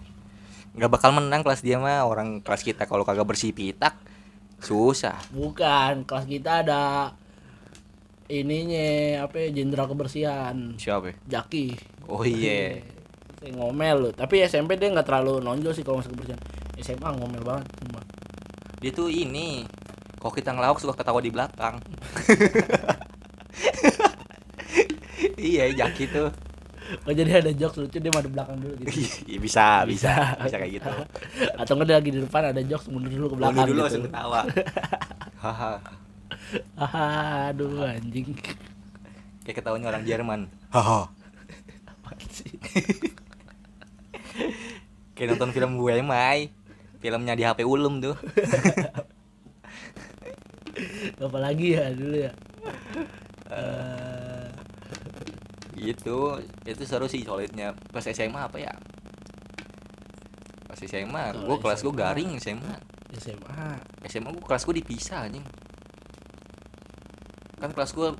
[0.72, 3.96] nggak bakal menang kelas dia mah orang kelas kita kalau kagak bersih pitak
[4.62, 7.12] susah Bukan, kelas kita ada
[8.30, 10.78] ininya apa ya, jenderal kebersihan.
[10.78, 11.16] siapa ya?
[11.42, 11.76] Jaki.
[12.08, 12.80] oh iya
[13.42, 14.14] Saya ngomel loh.
[14.14, 16.40] Tapi SMP dia nggak terlalu nonjol sih kalau masuk kebersihan.
[16.78, 18.02] SMA ngomel banget cuma.
[18.80, 19.66] dia tuh ini
[20.18, 21.78] kalau kita ngelawak suka ketawa di belakang
[25.38, 26.30] iya Jaki tuh
[27.08, 28.92] Oh jadi ada jokes lucu dia madep belakang dulu gitu.
[29.28, 30.12] Iya, bisa bisa
[30.44, 30.92] bisa kayak gitu
[31.62, 33.86] Atau enggak dia lagi di depan ada jokes mundur dulu ke Belakang belakang dulu gitu.
[33.88, 34.42] langsung ketawa
[35.44, 35.74] haha
[36.76, 38.36] Ah, aduh anjing.
[39.48, 40.42] kayak ketawanya orang Jerman
[40.74, 41.08] haha
[42.32, 42.52] sih?
[45.16, 46.50] kayak nonton film gue Mai
[47.02, 48.16] filmnya di HP ulum tuh
[51.22, 52.32] Apalagi ya dulu ya.
[53.52, 54.01] Eh,
[55.82, 58.74] gitu itu seru sih solidnya pas SMA apa ya
[60.70, 62.02] pas SMA gue kelas gue SMA.
[62.02, 62.74] garing SMA
[63.18, 63.68] SMA.
[64.08, 65.44] SMA gue kelas gue dipisah anjing
[67.58, 68.14] kan kelas gue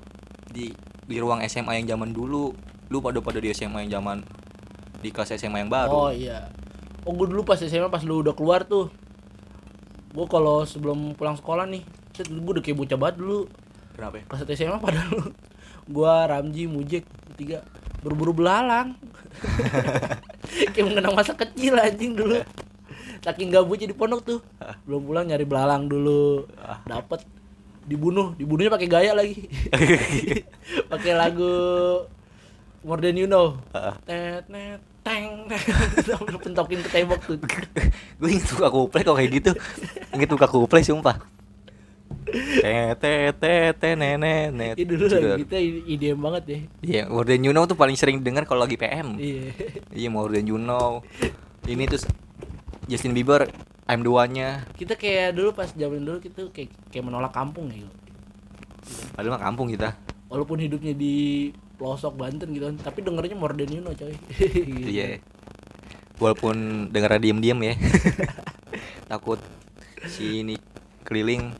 [0.52, 0.74] di
[1.06, 2.54] di ruang SMA yang zaman dulu
[2.92, 4.22] lu pada pada di SMA yang zaman
[5.02, 6.46] di kelas SMA yang Oh baru iya.
[7.02, 8.86] Oh gue dulu pas SMA pas lu udah keluar tuh.
[10.14, 11.82] Gue kalau sebelum pulang sekolah nih,
[12.14, 13.40] gue udah kayak bocah banget dulu.
[13.98, 14.24] kenapa ya?
[14.30, 15.34] Kelas 1 SMA padahal
[15.90, 17.04] gua Ramji Mujek
[17.42, 17.58] tiga
[18.06, 18.94] berburu belalang.
[20.72, 22.38] kayak mengenang masa kecil anjing dulu.
[23.22, 24.40] Saking gabutnya di pondok tuh.
[24.86, 26.46] Belum pulang nyari belalang dulu.
[26.86, 27.26] Dapet
[27.86, 29.50] dibunuh, dibunuhnya pakai gaya lagi.
[30.92, 31.54] pakai lagu
[32.86, 33.58] More Than You Know.
[34.06, 35.50] Tet net teng
[36.46, 37.38] pentokin ke tembok tuh.
[38.22, 39.50] gue inget buka kuplay kok kayak gitu
[40.14, 41.18] inget buka kuplay sumpah
[42.26, 46.58] tete tete nenek net Ini dulu lagi kita ide banget ya.
[46.82, 49.18] Iya, More Than You Know tuh paling sering denger kalau lagi PM.
[49.18, 49.52] Iya.
[49.90, 51.02] Iya, More Than You Know.
[51.66, 52.00] Ini tuh
[52.86, 53.46] Justin Bieber
[53.86, 54.66] M2-nya.
[54.78, 57.86] Kita kayak dulu pas zaman dulu kita kayak kayak menolak kampung ya.
[57.86, 57.88] Yo.
[59.14, 59.94] Padahal mah kampung kita.
[60.32, 64.14] Walaupun hidupnya di pelosok Banten gitu kan, tapi dengernya more than you know coy.
[64.38, 64.88] Gitu.
[64.94, 65.18] Iya.
[66.22, 67.74] Walaupun dengar diem-diem ya.
[69.10, 69.42] Takut
[70.06, 70.54] si ini
[71.02, 71.50] keliling.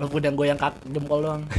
[0.00, 1.44] Yang goyang kak jempol doang.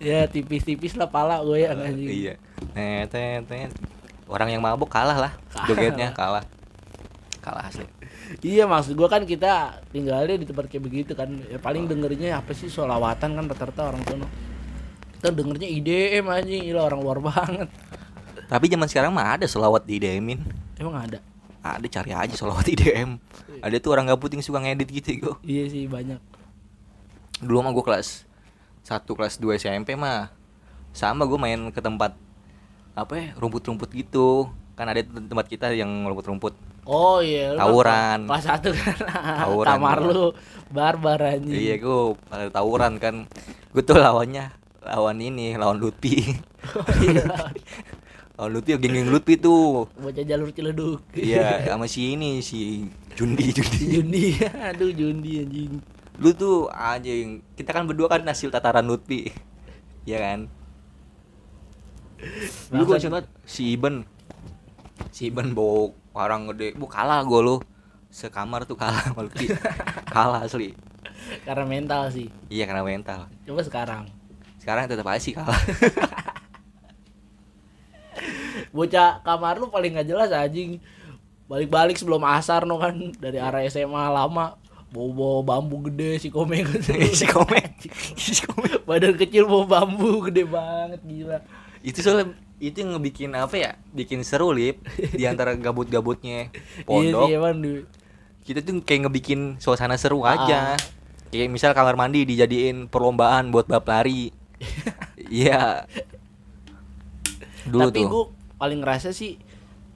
[0.00, 2.08] Ya tipis-tipis lah pala goyang anjing.
[2.08, 2.34] Iya.
[2.76, 3.12] Net.
[4.28, 5.32] Orang yang mabuk kalah lah.
[5.52, 5.66] Kalah.
[5.68, 6.44] Jogetnya kalah.
[7.44, 7.84] Kalah asli.
[8.40, 11.28] Iya maksud gua kan kita tinggalnya di tempat kayak begitu kan.
[11.48, 14.26] Ya paling dengernya apa sih solawatan kan rata-rata orang sono.
[15.20, 17.68] Kita dengernya IDM anjing, gila orang luar banget.
[18.48, 20.40] Tapi zaman sekarang mah ada selawat di IDM-in.
[20.80, 21.20] Emang ada?
[21.64, 23.16] Ada cari aja selawat IDM.
[23.58, 25.34] Ada tuh orang gabut yang suka ngedit gitu gue.
[25.42, 26.20] Iya sih banyak.
[27.36, 28.22] dulu mah gue kelas
[28.82, 30.30] 1 kelas 2 SMP mah
[30.92, 32.14] sama gue main ke tempat
[32.94, 38.28] apa ya rumput-rumput gitu kan ada tempat kita yang rumput-rumput Oh iya, Tawuran.
[38.28, 38.96] Kelas satu kan.
[39.42, 40.30] Tawuran Kamar lu
[40.68, 41.48] barbar anjing.
[41.50, 43.24] iya gue pada tawuran kan
[43.72, 46.22] gue tuh lawannya lawan ini lawan Lutfi
[46.76, 47.24] Oh, iya.
[48.34, 50.98] lawan Lutfi geng-geng Lutfi tuh Bocah jalur Ciledug.
[51.14, 52.82] iya sama si ini si
[53.14, 54.24] Jundi Jundi Jundi.
[54.68, 55.72] Aduh Jundi anjing.
[56.18, 59.30] lu tuh anjing kita kan berdua kan hasil tataran Lutfi
[60.04, 60.40] Iya kan
[62.70, 63.10] gue Bangsat.
[63.10, 64.02] banget si Iben
[65.10, 67.56] Si Iben bawa parang gede Bu kalah gue lu
[68.08, 69.46] Sekamar tuh kalah sama Lutfi
[70.14, 70.74] Kalah asli
[71.42, 72.28] Karena mental sih.
[72.46, 74.02] Iya karena mental Coba sekarang.
[74.58, 75.56] Sekarang tetap aja sih kalah
[78.74, 80.82] Bocah kamar lu paling gak jelas anjing.
[81.46, 82.98] Balik-balik sebelum asar no kan.
[83.14, 84.58] Dari arah SMA lama.
[84.90, 86.66] Bawa bambu gede si komeng.
[87.18, 87.66] Si Komeng.
[88.14, 88.78] Si Komeng.
[88.82, 91.38] Badan kecil bawa bambu gede banget gila.
[91.80, 93.70] Itu soalnya itu yang ngebikin apa ya?
[93.90, 94.78] Bikin seru lip.
[95.10, 97.86] Di antara gabut-gabutnya iya Pondok sih emang di-
[98.42, 100.74] Kita tuh kayak ngebikin suasana seru aja.
[100.74, 100.78] Ah.
[101.28, 104.30] kayak misal kamar mandi dijadiin perlombaan buat bab lari.
[105.26, 105.90] Iya.
[107.64, 108.08] Dulu Tapi tuh.
[108.08, 109.38] gue paling ngerasa sih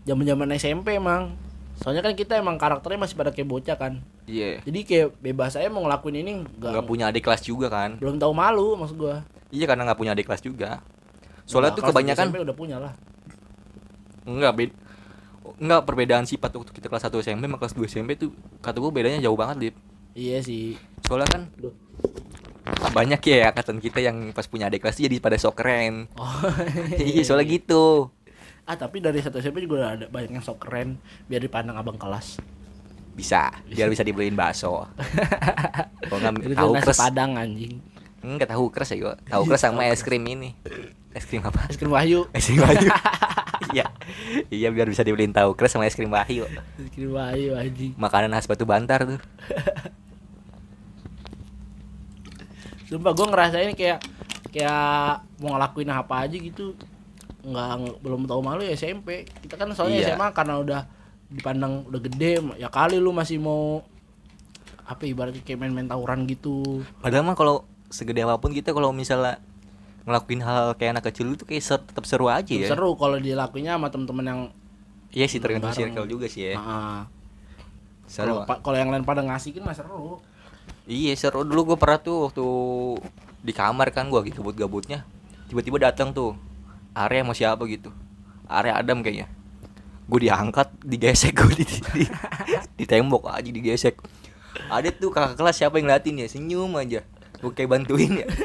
[0.03, 1.35] zaman-zaman SMP emang.
[1.79, 4.03] Soalnya kan kita emang karakternya masih pada kayak bocah kan.
[4.27, 7.97] iya Jadi kayak bebas saya mau ngelakuin ini nggak nggak punya adik kelas juga kan
[7.97, 9.25] belum tahu malu maksud gua.
[9.49, 10.85] iya karena nggak punya adik kelas juga
[11.49, 12.92] soalnya Nah, tuh kebanyakan SMP udah punya lah.
[14.29, 14.71] Enggak bed
[15.57, 18.92] Enggak perbedaan sifat waktu kita kelas 1 SMP sama kelas 2 SMP tuh kata gue
[18.92, 19.75] bedanya jauh banget Lip
[20.12, 20.77] Iya sih.
[21.09, 21.73] Soalnya kan Duh.
[22.92, 26.29] banyak ya angkatan kita yang pas punya adik kelas jadi pada sok keren Oh.
[27.01, 28.12] Iya soalnya gitu
[28.68, 32.37] ah tapi dari satu SMP juga ada banyak yang sok keren biar dipandang abang kelas.
[33.16, 34.87] Bisa biar bisa dibeliin bakso
[36.07, 37.83] Kalau nggak tahu kres padang anjing.
[38.22, 40.54] Enggak tahu kres ya Tahu kres sama es krim ini
[41.11, 41.66] Es krim apa?
[41.66, 42.31] Es krim Wahyu.
[42.37, 42.87] Es krim Wahyu
[43.74, 43.90] Iya
[44.54, 46.46] Iya biar bisa dibeliin tahu kres sama es krim Wahyu
[46.78, 47.90] Es krim Wahyu anjing.
[47.98, 49.18] Makanan khas Batu Bantar tuh
[52.87, 53.98] Sumpah gue ngerasain kayak
[54.54, 56.78] kayak mau ngelakuin apa aja gitu
[57.49, 60.09] nggak belum tahu malu ya SMP kita kan soalnya Iya.
[60.13, 60.81] SMA karena udah
[61.29, 63.85] dipandang udah gede ya kali lu masih mau
[64.83, 67.57] apa ibaratnya kayak main-main tawuran gitu Padahal mah kalau
[67.89, 69.37] segede apa pun kita kalau misalnya
[70.03, 72.65] ngelakuin hal kayak anak kecil itu kayak ser- tetap seru aja ya.
[72.67, 74.41] seru kalau dilakuinnya sama temen-temen yang
[75.09, 76.57] Iya sih tergantung circle juga sih ya.
[76.57, 77.01] ah,
[78.05, 78.41] Seru.
[78.45, 80.21] kalau yang lain pada ngasihin mah seru
[80.85, 82.45] Iya seru dulu gue pernah tuh waktu
[83.39, 85.05] di kamar kan gue lagi gabut-gabutnya
[85.47, 86.33] tiba-tiba datang tuh
[87.07, 87.95] area sama siapa gitu?
[88.51, 89.31] Area Adam kayaknya.
[90.09, 92.05] Gue diangkat digesek gue di, di,
[92.75, 94.01] di tembok aja digesek.
[94.73, 96.27] Ada tuh kakak kelas siapa yang ngeliatin ya?
[96.27, 97.07] Senyum aja.
[97.39, 98.29] Gue kayak bantuin ya.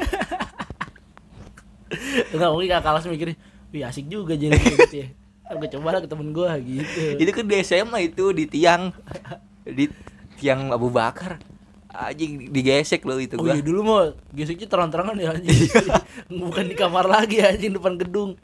[2.34, 3.28] Enggak mungkin kakak kelas mikir
[3.74, 5.08] wih asik juga jadi gitu ya.
[5.60, 7.20] Gue coba lah ke temen gue gitu.
[7.20, 8.96] Itu kan di SMA itu di tiang.
[9.66, 9.92] Di
[10.40, 11.36] tiang Abu Bakar
[11.96, 15.70] aja digesek loh itu Oh gua iya dulu mau geseknya terang-terangan ya anjing.
[16.42, 18.34] Bukan di kamar lagi anjing depan gedung.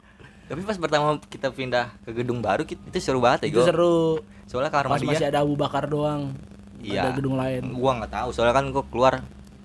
[0.43, 3.65] tapi pas pertama kita pindah ke gedung baru itu seru banget ya Itu gua.
[3.65, 3.99] seru.
[4.43, 6.35] soalnya kamar mandi masih ada Abu Bakar doang.
[6.77, 7.05] Iya.
[7.05, 7.61] Ada gedung lain.
[7.71, 9.13] gua nggak tahu soalnya kan gua keluar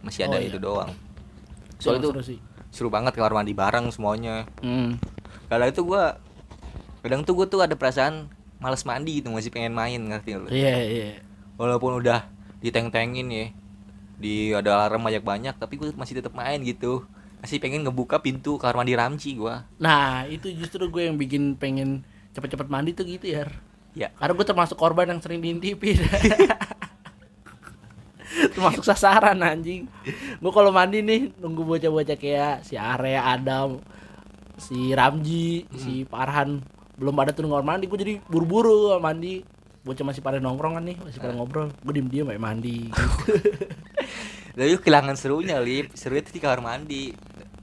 [0.01, 0.47] masih ada Oh, iya.
[0.47, 0.91] itu doang
[1.77, 2.39] soalnya itu seru sih.
[2.69, 4.95] seru banget kamar mandi bareng semuanya Hmm.
[5.47, 6.23] kadang itu gua
[7.01, 10.75] kadang tuh gua tuh ada perasaan males mandi gitu masih pengen main ngerti lu Iya
[10.81, 11.11] iya.
[11.57, 13.47] walaupun udah diteng-tengin ya
[14.17, 17.05] di ada alarm banyak banyak tapi gue masih tetap main gitu
[17.45, 22.01] masih pengen ngebuka pintu kamar mandi Ramci gua Nah itu justru gue yang bikin pengen
[22.33, 23.49] cepet-cepet mandi tuh gitu ya.
[23.93, 26.01] ya Karena gue termasuk korban yang sering diintipin.
[28.53, 29.89] termasuk sasaran anjing.
[30.41, 33.81] Gue kalau mandi nih nunggu bocah-bocah kayak si Area Adam,
[34.61, 36.61] si Ramji, si Farhan
[36.97, 39.41] belum pada turun kamar mandi, gue jadi buru-buru mandi.
[39.87, 41.71] Bocah masih pada nongkrong kan nih, masih pada ngobrol.
[41.81, 42.91] Gue diem-diem kayak mandi.
[42.91, 43.33] Gitu.
[44.57, 45.93] Lalu lu kehilangan serunya lip.
[45.93, 47.13] Serunya tuh di kamar mandi.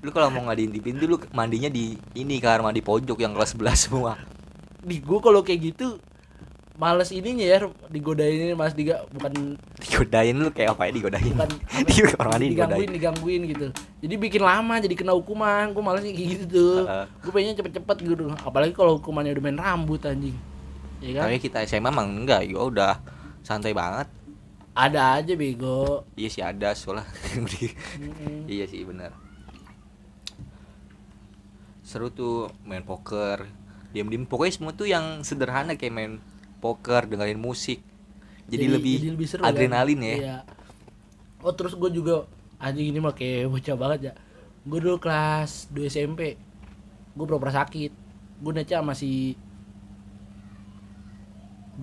[0.06, 3.58] Lu kalau mau nggak diintipin tuh lu mandinya di ini kamar mandi pojok yang kelas
[3.58, 4.13] 11 semua.
[4.86, 5.97] Di gue kalau kayak gitu
[6.73, 11.34] males ininya ya digodain ini mas diga bukan digodain lu kayak apa ya digodain?
[11.34, 11.49] Bukan
[11.89, 12.89] di kamar mandi digangguin digodain.
[12.93, 13.67] digangguin gitu.
[14.06, 15.73] Jadi bikin lama jadi kena hukuman.
[15.73, 16.75] Gue males kayak gitu tuh.
[16.86, 17.06] Heeh.
[17.10, 20.38] gue pengennya cepet-cepet gitu apalagi kalau hukumannya udah main rambut anjing.
[21.01, 21.25] Ya kan?
[21.25, 23.01] Tapi kita SMA emang enggak ya udah.
[23.43, 24.08] Santai banget
[24.73, 26.05] ada aja bego.
[26.17, 27.05] Iya sih ada soalnya.
[27.38, 28.49] Mm-mm.
[28.53, 29.13] iya sih benar
[31.83, 33.45] seru tuh main poker.
[33.93, 36.12] Diam-diam pokoknya semua tuh yang sederhana kayak main
[36.63, 37.83] poker dengerin musik.
[38.49, 39.53] Jadi, lebih, seru kan?
[39.53, 40.15] adrenalin ya.
[40.17, 40.38] Iya.
[41.43, 42.27] oh terus gue juga
[42.59, 44.13] anjing ini mah kayak bocah banget ya.
[44.63, 46.39] Gue dulu kelas 2 SMP
[47.13, 47.91] gue pura-pura sakit.
[48.41, 49.38] Gue naca sama si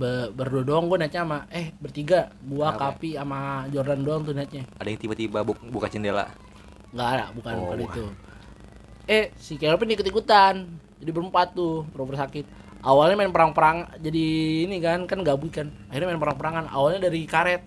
[0.01, 2.97] Be berdua doang gue naca sama eh bertiga gua Kenapa?
[2.97, 6.25] Kapi sama Jordan doang tuh naca ada yang tiba-tiba bu- buka jendela?
[6.91, 7.61] Nggak ada bukan Oh.
[7.69, 8.05] bukan itu.
[9.05, 10.65] Eh si Kelvin ikut ikutan
[10.97, 12.49] jadi berempat tuh pura-pura sakit.
[12.81, 14.25] Awalnya main perang-perang jadi
[14.65, 15.69] ini kan kan gabut kan.
[15.87, 17.61] Akhirnya main perang-perangan awalnya dari karet.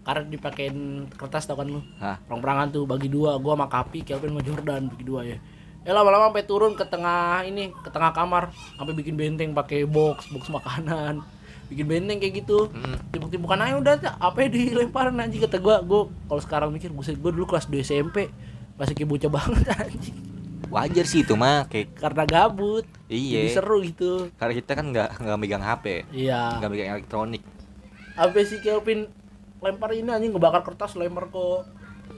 [0.00, 0.76] Karet dipakein
[1.10, 1.84] kertas tau kan lu?
[2.00, 5.36] Perang-perangan tuh bagi dua gua sama Kapi Kelvin sama Jordan bagi dua ya.
[5.84, 10.32] Eh lama-lama sampai turun ke tengah ini ke tengah kamar sampai bikin benteng pakai box
[10.32, 11.20] box makanan
[11.74, 12.70] bikin benteng kayak gitu.
[12.70, 12.96] Hmm.
[13.10, 15.42] timbuk-timbukan aja udah apa yang dilemparin anjing?
[15.42, 18.30] Kata gua gua kalau sekarang mikir buset gua dulu kelas 2 SMP
[18.78, 20.16] masih kayak bocah banget anjing.
[20.70, 21.66] Wajar sih itu mah.
[21.66, 22.86] Kayak karena gabut.
[23.10, 23.46] Iya.
[23.46, 24.30] Jadi seru gitu.
[24.38, 26.58] Karena kita kan nggak nggak megang HP iya.
[26.62, 27.42] Nggak megang elektronik.
[28.14, 29.10] Apa si Kelvin?
[29.58, 30.30] Lempar ini anjing.
[30.30, 31.44] Ngebakar kertas lempar ke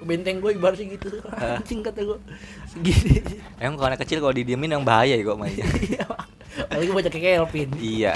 [0.02, 1.08] benteng gue ibaratnya gitu.
[1.56, 2.18] Anjing kata gue
[2.68, 3.22] segini.
[3.56, 5.64] Emang kalau anak kecil kalau didiemin yang bahaya ya kok mainnya
[6.56, 7.70] apalagi bocah kayak Kelvin.
[7.80, 8.12] Iya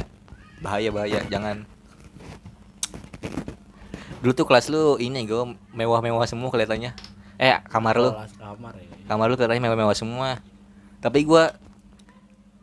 [0.61, 1.65] bahaya bahaya jangan
[4.21, 6.93] Dulu tuh kelas lu ini gue mewah-mewah semua kelihatannya.
[7.41, 8.13] Eh, kamar lu.
[8.37, 8.85] Kamar ya.
[9.09, 10.45] Kamar lu kelihatannya mewah-mewah semua.
[11.01, 11.57] Tapi gua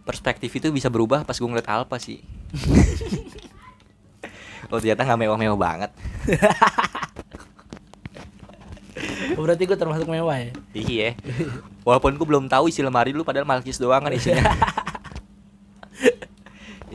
[0.05, 2.21] perspektif itu bisa berubah pas gue ngeliat Alpa sih.
[4.71, 5.89] oh ternyata nggak mewah-mewah banget.
[9.37, 10.51] Oh, berarti gue termasuk mewah ya.
[10.73, 11.09] Iya.
[11.85, 14.45] Walaupun gue belum tahu isi lemari lu padahal Malkis doang kan isinya.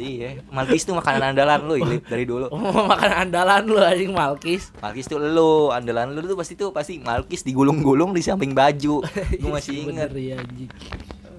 [0.03, 2.51] iya, Malkis tuh makanan andalan lu Iglip, dari dulu.
[2.55, 4.75] Oh, makan andalan lu anjing Malkis.
[4.83, 9.01] Malkis tuh lu, andalan lu tuh pasti tuh pasti Malkis digulung-gulung di samping baju.
[9.41, 10.11] Gue masih inget.
[10.19, 10.71] Ya anjing.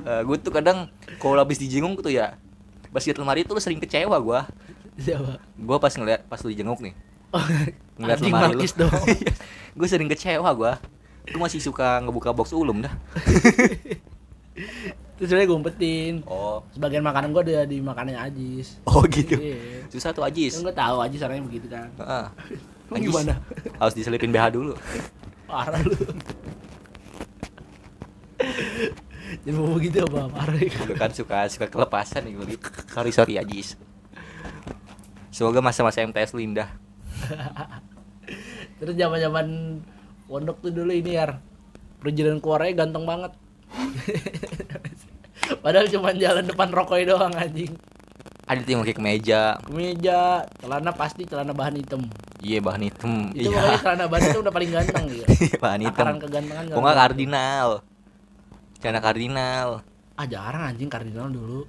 [0.03, 2.35] gue tuh kadang kalau habis dijenguk tuh ya,
[2.91, 4.51] pas liat lemari tuh lu sering kecewa gua.
[4.99, 5.39] Siapa?
[5.55, 6.93] Gua pas ngeliat pas lu dijenguk nih,
[7.31, 7.39] Oh,
[8.03, 8.59] ngeliat anjing lemari lu.
[8.59, 8.91] Malkis dong.
[9.79, 10.79] gue sering kecewa gua.
[11.23, 12.91] Gue masih suka ngebuka box ulum dah.
[15.23, 16.13] Terus sebenarnya gue umpetin.
[16.27, 18.75] Oh, Sebagian makanan gue ada di makanannya Ajis.
[18.83, 19.39] oh gitu.
[19.39, 19.87] Iya.
[19.87, 20.59] Susah tuh Ajis.
[20.59, 21.87] Gue tahu Ajis orangnya begitu kan.
[21.95, 22.27] Emang
[22.99, 23.39] Ajis gimana?
[23.79, 24.75] Harus diselipin BH dulu.
[25.47, 25.95] Parah lu.
[29.47, 30.75] Jadi mau begitu apa parah ya.
[30.91, 32.67] Gue kan suka suka kelepasan nih gitu.
[32.91, 33.79] Sorry sorry Ajis.
[35.31, 36.67] Semoga masa-masa MTS lu indah.
[38.83, 39.79] Terus zaman-zaman
[40.27, 41.39] pondok tuh dulu ini ya.
[42.03, 43.31] Perizinan keluarnya ganteng banget.
[45.59, 47.73] Padahal cuma jalan depan rokoknya doang anjing.
[48.43, 49.41] Ada yang pakai kemeja.
[49.63, 52.03] Kemeja, celana pasti celana bahan hitam.
[52.43, 53.31] Iya bahan hitam.
[53.31, 53.55] Itu Iya.
[53.55, 55.25] pokoknya celana bahan itu udah paling ganteng gitu.
[55.63, 55.95] bahan hitam.
[55.95, 56.63] Takaran kegantengan.
[56.67, 57.69] Kok nggak kardinal?
[58.83, 59.67] Celana kardinal.
[60.13, 61.63] Ah jarang anjing kardinal dulu.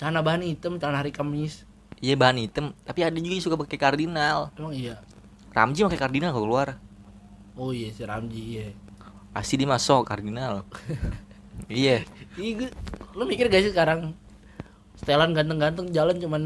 [0.00, 1.68] Celana bahan hitam, celana hari Kamis.
[2.00, 2.72] Iya bahan hitam.
[2.88, 4.48] Tapi ada juga yang suka pakai kardinal.
[4.56, 4.96] Emang iya.
[5.52, 6.68] Ramji pakai kardinal kalau keluar.
[7.52, 8.66] Oh iya si Ramji iya.
[9.30, 10.64] Pasti dia masuk kardinal.
[11.66, 12.06] iya.
[12.38, 12.70] Iya,
[13.18, 14.14] lu mikir gak sih sekarang
[14.94, 16.42] setelan ganteng-ganteng jalan cuman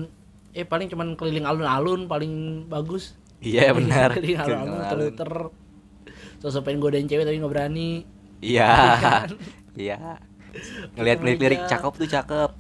[0.53, 3.17] eh paling cuman keliling alun-alun paling bagus.
[3.45, 4.13] Iya benar.
[4.17, 5.33] keliling alun-alun muter-muter.
[6.41, 8.05] Sosok pengen godain cewek tapi nggak berani.
[8.41, 8.73] Iya.
[9.77, 9.99] Iya.
[10.97, 11.73] Ngeliat lirik-lirik Kemeja.
[11.81, 12.51] cakep tuh cakep.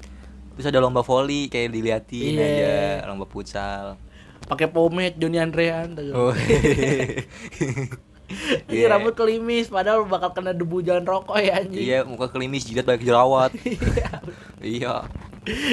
[0.52, 2.44] Terus ada lomba volley kayak diliatin Iya.
[2.44, 3.96] aja, lomba futsal.
[4.48, 6.12] Pakai pomade Joni Andrean tuh.
[6.12, 6.32] Oh.
[8.68, 11.82] Iya rambut kelimis padahal bakal kena debu jalan rokok ya anjing.
[11.82, 13.50] Iya, muka kelimis, jidat banyak jerawat.
[14.64, 15.04] iya,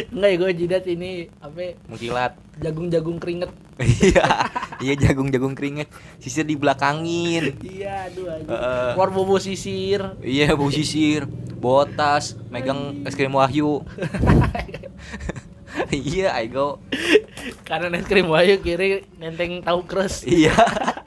[0.09, 2.33] Enggak ya gue jidat ini apa mengkilat.
[2.59, 3.53] jagung-jagung keringet.
[3.79, 4.25] iya,
[4.83, 5.87] iya jagung-jagung keringet,
[6.19, 7.55] sisir dibelakangin.
[7.63, 8.49] Iya, aduh anjing.
[8.51, 8.89] Heeh.
[8.97, 10.01] Keluar bobo sisir.
[10.19, 11.23] Iya, bau sisir,
[11.55, 13.85] botas, megang es krim Wahyu.
[15.95, 16.81] iya, Aigo.
[17.63, 20.25] Kanan es krim Wahyu kiri nenteng tahu kres.
[20.27, 20.51] Iya.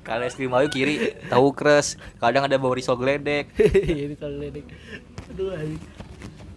[0.00, 0.94] Kalau es krim Wahyu kiri
[1.26, 3.52] tahu kres, kadang ada bau risol geledek.
[3.84, 4.64] Ini kalau ledek.
[5.28, 5.52] Aduh.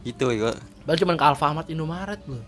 [0.02, 0.52] Gitu, Aigo.
[0.84, 2.44] Baru cuman ke Alfamart Indomaret loh.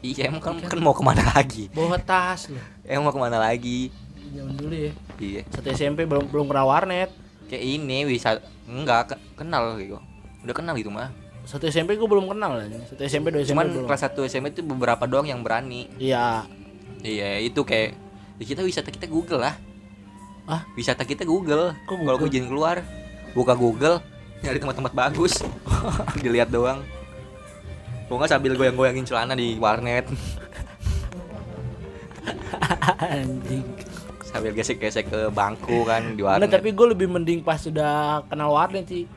[0.00, 1.72] Iya, emang kan, kan mau ke mana lagi?
[1.72, 2.60] Bawa tas loh.
[2.82, 3.90] Emang mau ke mana lagi?
[4.28, 4.92] Zaman dulu ya.
[5.16, 5.42] Iya.
[5.50, 7.10] Satu SMP belum belum pernah warnet.
[7.46, 9.96] Kayak ini bisa enggak ke- kenal gitu.
[10.42, 11.10] Udah kenal gitu mah.
[11.42, 12.82] Satu SMP gue belum kenal anjing.
[12.84, 13.86] Satu SMP dua SMP Cuman belum.
[13.86, 15.86] kelas 1 SMP itu beberapa doang yang berani.
[15.96, 16.42] Iya.
[17.00, 17.94] Iya, itu kayak
[18.36, 19.54] ya kita wisata kita Google lah.
[20.46, 20.62] Ah?
[20.72, 21.74] Wisata kita Google.
[21.84, 22.30] Kok Kalau Google?
[22.30, 22.76] izin keluar,
[23.34, 23.98] buka Google,
[24.40, 25.42] nyari tempat-tempat bagus.
[26.22, 26.86] Dilihat doang.
[28.06, 30.06] Kalau nggak sambil goyang-goyangin celana di warnet,
[33.02, 33.66] anjing.
[34.22, 36.46] sambil gesek-gesek ke bangku kan di warnet.
[36.46, 39.08] tapi gue lebih mending pas sudah kenal warnet sih.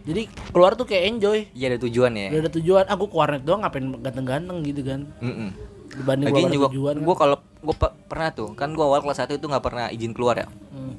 [0.00, 1.38] Jadi keluar tuh kayak enjoy.
[1.52, 2.28] Iya ada tujuan ya.
[2.32, 2.84] Udah ada tujuan.
[2.88, 5.00] Aku ke warnet doang ngapain ganteng-ganteng gitu kan.
[5.20, 5.50] Mm-mm.
[5.90, 6.94] Dibanding gua juga tujuan.
[7.02, 7.76] gue kalau gue
[8.06, 10.46] pernah tuh kan gue awal kelas 1 itu nggak pernah izin keluar ya.
[10.70, 10.94] Hmm.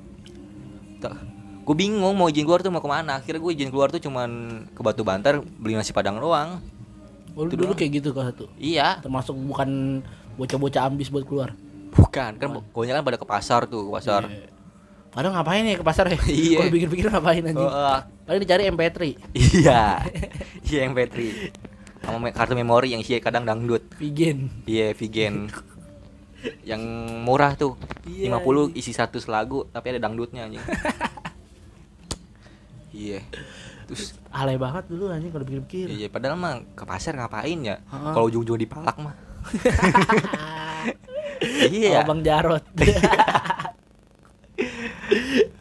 [1.62, 3.22] Gue bingung mau izin keluar tuh mau ke mana.
[3.22, 4.30] Akhirnya gue izin keluar tuh cuman
[4.74, 6.60] ke Batu Bantar beli nasi padang doang.
[7.32, 8.52] Oh, lu dulu kayak gitu kelas satu.
[8.60, 10.02] Iya, Termasuk bukan
[10.36, 11.56] bocah-bocah ambis buat keluar.
[11.92, 14.24] bukan kan pokoknya kan pada ke pasar tuh ke pasar.
[14.28, 14.48] Iya.
[15.12, 16.16] Padahal ngapain ya ke pasar ya?
[16.28, 16.58] Iya.
[16.64, 17.68] Kalau pikir-pikir ngapain anjing?
[17.68, 18.08] Ah.
[18.24, 19.00] Paling dicari MP3.
[19.36, 20.00] iya,
[20.72, 21.52] iya yang Petri
[22.02, 23.86] sama kartu memori yang isinya kadang dangdut.
[24.02, 24.50] Vigen.
[24.66, 25.54] Iya, Vigen.
[26.66, 26.82] yang
[27.22, 27.78] murah tuh.
[28.10, 30.62] Iya, 50 isi satu lagu tapi ada dangdutnya anjing.
[33.06, 33.22] iya.
[33.86, 35.92] Terus Alay banget dulu anjing kalau pikir-pikir.
[35.92, 37.78] iya padahal mah ke pasar ngapain ya?
[37.78, 38.14] Heeh.
[38.18, 39.14] Kalau ujung-ujung dipalak mah.
[41.70, 42.02] iya.
[42.02, 42.66] Oh, Bang Jarot.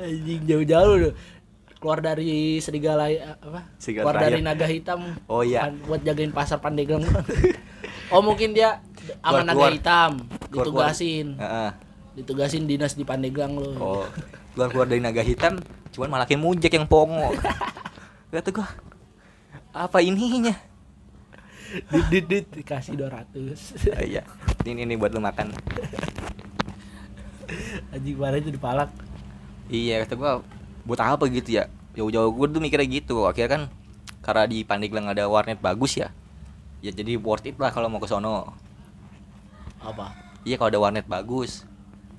[0.01, 1.13] anjing jauh-jauh.
[1.81, 3.09] Keluar dari serigala
[3.41, 3.65] apa?
[3.81, 4.37] Serigala Keluar terakhir.
[4.37, 5.01] dari naga hitam.
[5.25, 5.73] Oh, iya.
[5.89, 7.01] Buat jagain pasar Pandeglang.
[8.13, 8.85] oh, mungkin dia
[9.25, 9.73] sama Keluar- naga keluar.
[9.73, 10.65] hitam Keluar-keluar.
[10.93, 11.27] ditugasin.
[11.41, 11.71] Heeh.
[12.21, 13.71] Ditugasin dinas di Pandeglang lo.
[13.81, 14.05] Oh,
[14.53, 15.57] keluar keluar dari naga hitam,
[15.91, 17.33] cuman malah kayak mujek yang pongo.
[18.31, 18.69] Kata gua,
[19.73, 20.53] apa ininya?
[21.97, 23.95] dit dit dit dikasih 200.
[23.95, 24.23] Ah, iya,
[24.67, 25.55] ini ini buat lu makan.
[27.91, 28.91] anjing kemarin itu dipalak
[29.67, 30.33] Iya kata gua
[30.85, 31.69] buat apa gitu ya?
[31.95, 33.27] Jauh-jauh gue tuh mikirnya gitu.
[33.27, 33.63] Akhirnya kan
[34.25, 36.13] karena di Pandeglang ada warnet bagus ya
[36.81, 38.57] ya jadi worth it lah kalau mau ke sono.
[39.81, 40.13] Apa?
[40.45, 41.65] Iya kalau ada warnet bagus.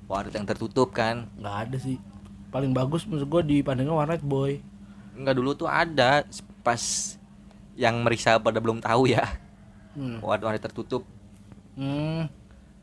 [0.06, 1.26] Warnet yang tertutup kan.
[1.38, 1.98] Nggak ada sih.
[2.54, 4.62] Paling bagus menurut gue di Pandeglang warnet boy.
[5.18, 6.22] Enggak dulu tuh ada.
[6.62, 6.82] Pas
[7.74, 9.26] yang meriksa pada belum tahu ya.
[9.92, 10.22] Hmm.
[10.22, 11.02] warnet warnet tertutup.
[11.74, 12.30] Hmm.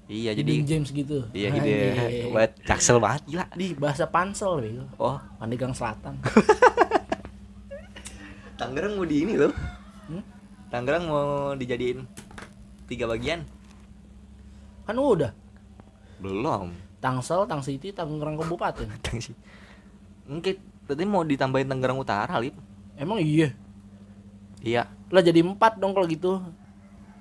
[0.09, 1.29] Iya jadi James gitu.
[1.31, 1.77] Iya gitu ya.
[1.93, 2.33] Anjing.
[2.33, 3.45] buat jaksel banget gila.
[3.53, 5.21] Di bahasa pansel bego oh.
[5.37, 6.17] Pandeglang Selatan.
[8.59, 9.53] Tangerang mau di ini loh.
[10.09, 10.23] Hmm?
[10.67, 12.03] Tangerang mau dijadiin
[12.89, 13.45] tiga bagian.
[14.83, 15.31] Kan udah.
[16.19, 16.73] Belum.
[16.99, 18.89] Tangsel, Tang City, Tangerang Kabupaten.
[19.05, 19.31] Tangsi.
[20.27, 22.57] Mungkin berarti mau ditambahin Tangerang Utara, Lip.
[22.99, 23.55] emang iya?
[24.59, 24.91] Iya.
[25.09, 26.43] lah jadi empat dong kalau gitu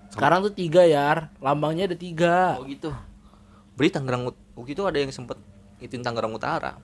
[0.09, 2.91] sekarang tuh tiga ya lambangnya ada tiga Oh gitu.
[3.77, 5.39] Beri Tangerang Ut- waktu itu ada yang sempet
[5.79, 6.75] ituin Tangerang Utara.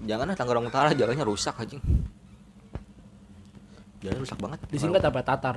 [0.00, 1.78] Janganlah Tangerang Utara jalannya rusak anjing.
[3.98, 4.58] Jalannya rusak banget.
[4.70, 5.56] disingkat apa Tatar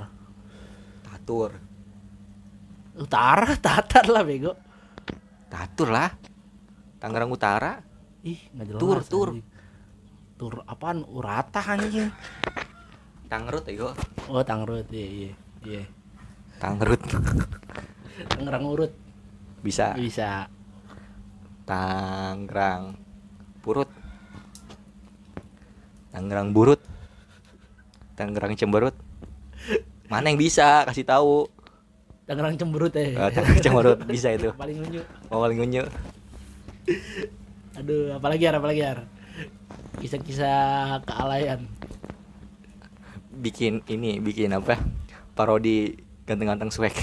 [1.01, 1.51] Tatur.
[2.93, 4.53] Utara Tatar lah bego
[5.47, 6.09] Tatur lah.
[6.97, 7.81] Tangerang Utara.
[8.21, 9.29] ih nggak jelas Tur, tur.
[9.33, 9.45] anjing.
[10.37, 12.13] tur apaan urata anjing
[13.25, 13.97] Tangerut ya
[14.29, 15.31] oh Tangerut iya iya
[15.65, 15.81] iya
[16.61, 17.01] Tangerut.
[18.29, 18.91] Tangerang urut
[19.61, 19.97] Bisa.
[19.97, 20.45] bisa
[21.65, 22.97] Tangerang
[23.61, 23.89] Purut.
[26.11, 26.81] Tangerang Burut.
[28.13, 28.93] Tangerang Cemberut.
[30.05, 31.47] Mana yang bisa kasih tahu?
[32.25, 34.53] Tangerang cemberut Eh, Tangerang Cemberut bisa itu.
[34.61, 35.83] paling unyu Oh, paling unyu.
[37.71, 39.05] aduh apalagi ya apalagi ya
[39.97, 41.69] kisah-kisah kealayan
[43.31, 44.75] Bikin ini, bikin apa?
[45.33, 45.95] Parodi
[46.25, 46.95] ganteng-ganteng swag.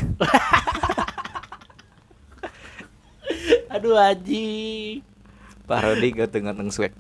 [3.69, 4.47] aduh Haji
[5.69, 6.95] Parodi ganteng-ganteng swag.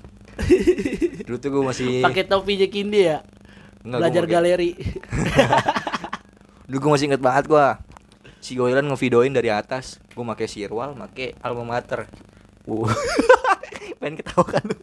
[1.24, 3.26] Dulu tuh gue masih pakai topi Jekindi ya
[3.82, 4.70] Enggak, belajar gua galeri
[6.68, 7.80] Dulu gue masih inget banget gua.
[8.38, 12.06] Si Goilan ngevideoin dari atas, gue pakai sirwal, pakai alma mater.
[12.68, 12.86] Uh.
[13.98, 14.76] Pengen ketawa kan lu.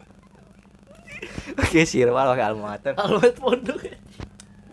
[1.54, 2.92] Pakai sirwal, pakai alma mater.
[2.98, 3.86] Almet pondok.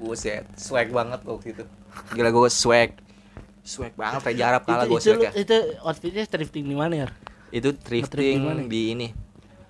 [0.03, 1.63] Buset, swag banget waktu itu.
[2.11, 2.91] Gila gue swag.
[3.63, 5.31] Swag banget kayak jarap kalah itu, gue itu, swag ya.
[5.39, 7.07] itu outfitnya thrifting di mana ya
[7.47, 9.07] Itu thrifting di ini.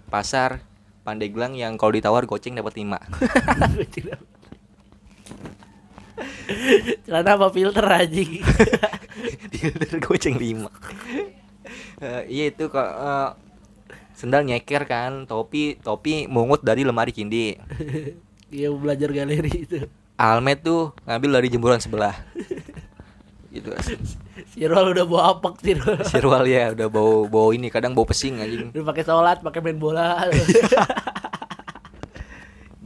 [0.09, 0.65] Pasar
[1.05, 2.97] Pandeglang yang kalau ditawar goceng dapat 5.
[7.03, 8.23] celana apa filter aja
[9.51, 10.67] Dealer goceng 5.
[12.03, 13.29] Eh, iya itu kok eh,
[14.15, 17.59] sendal nyeker kan, topi topi mungut dari lemari kindi.
[18.55, 19.88] iya belajar galeri itu
[20.24, 22.15] Almet tuh ngambil dari jemuran sebelah.
[23.53, 23.69] gitu
[24.49, 28.74] Sirwal udah bawa apak Sirwal Sirwal ya udah bau bau ini kadang bau pesing anjing.
[28.74, 30.17] udah pakai sholat pakai main bola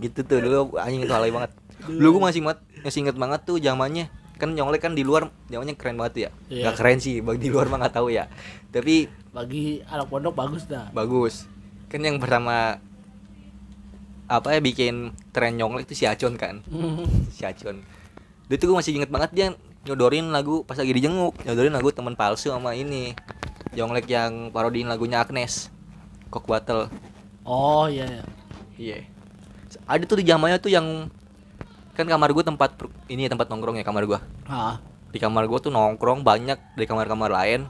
[0.03, 1.51] Gitu tuh dulu anjing itu alay banget.
[1.88, 5.73] Dulu gua masih inget, masih inget banget tuh zamannya kan nyonglek kan di luar zamannya
[5.73, 6.31] keren banget tuh ya.
[6.53, 6.63] Iya.
[6.69, 8.29] Gak keren sih, bagi di luar mah nggak tahu ya.
[8.69, 11.49] Tapi bagi anak pondok bagus dah bagus.
[11.89, 12.77] Kan yang pertama
[14.28, 16.59] apa ya bikin tren nyonglek itu si Acon kan.
[17.32, 17.80] Si Acon.
[18.47, 19.47] Dia tuh gue masih inget banget dia
[19.88, 23.15] nyodorin lagu pas lagi dijenguk, nyodorin lagu teman palsu sama ini.
[23.71, 25.71] Jonglek yang parodiin lagunya Agnes.
[26.28, 26.91] Cock Battle.
[27.47, 28.23] oh iya iya
[28.75, 28.97] Iya.
[29.88, 31.07] Ada tuh di zamannya tuh yang
[31.95, 32.78] kan kamar gue tempat
[33.09, 34.19] ini ya, tempat nongkrong ya kamar gue.
[35.11, 37.65] Di kamar gue tuh nongkrong banyak dari kamar-kamar lain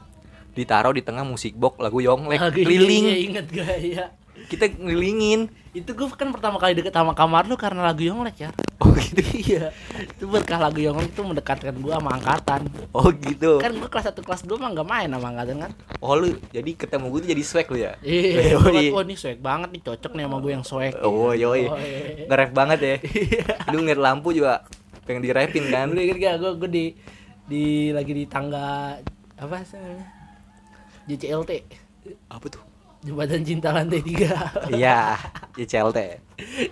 [0.58, 3.04] ditaruh di tengah musik box lagu Yonglek iya, keliling.
[3.30, 4.06] inget gak ya
[4.50, 5.46] Kita ngelilingin.
[5.78, 9.18] Itu gue kan pertama kali deket sama kamar lu karena lagu Yonglek ya Oh gitu.
[9.34, 13.58] iya itu berkah lagu Yonglek tuh mendekatkan gue sama angkatan Oh gitu.
[13.58, 16.70] kan gue kelas 1 kelas 2 mah gak main sama angkatan kan Oh lu jadi
[16.72, 17.92] ketemu gue tuh jadi swag lu ya?
[18.00, 18.90] iya Oh, iya.
[18.90, 21.66] wah ini swag banget nih cocok nih sama gue yang swag Oh yoi.
[21.66, 22.26] Oh, iya.
[22.26, 22.94] Nge-rap banget ya.
[23.70, 24.62] Lu ngeliat lampu juga
[25.04, 25.88] pengen direpin kan?
[25.88, 26.84] Lu inget gak gue gue di
[27.44, 28.98] di lagi di tangga
[29.34, 30.06] apa sih namanya
[31.06, 31.50] JCLT
[32.28, 32.62] Apa tuh?
[33.00, 34.34] Jembatan cinta lantai tiga
[34.74, 35.14] Iya,
[35.52, 35.98] di CLT.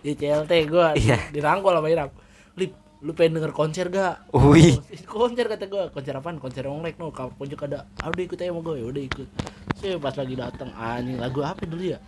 [0.01, 1.19] JCLT gue Iya.
[1.31, 2.11] dirangkul sama Iram
[2.55, 4.27] Lip lu pengen denger konser gak?
[4.33, 4.81] Wih.
[5.05, 6.37] Konser kata gue konser apaan?
[6.37, 9.29] konser Onglek no pojok ada udah ikut aja sama gue ya udah ikut
[9.77, 12.01] sih pas lagi datang anjing lagu apa dulu ya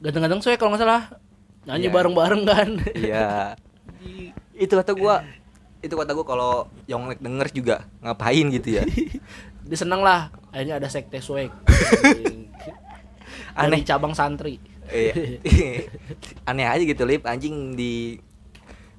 [0.00, 1.02] ganteng-ganteng saya kalau nggak salah
[1.62, 1.94] nyanyi Iya.
[1.94, 3.28] bareng-bareng kan Iya.
[4.64, 5.20] Itu kata gua
[5.80, 6.52] itu kata gua kalau
[6.84, 8.84] Yonglek denger juga ngapain gitu ya.
[9.68, 11.52] dia seneng lah akhirnya ada sekte swag
[13.56, 13.80] Aneh.
[13.80, 14.58] Dari cabang santri
[14.90, 15.14] Iya.
[16.50, 18.18] Aneh aja gitu lip anjing di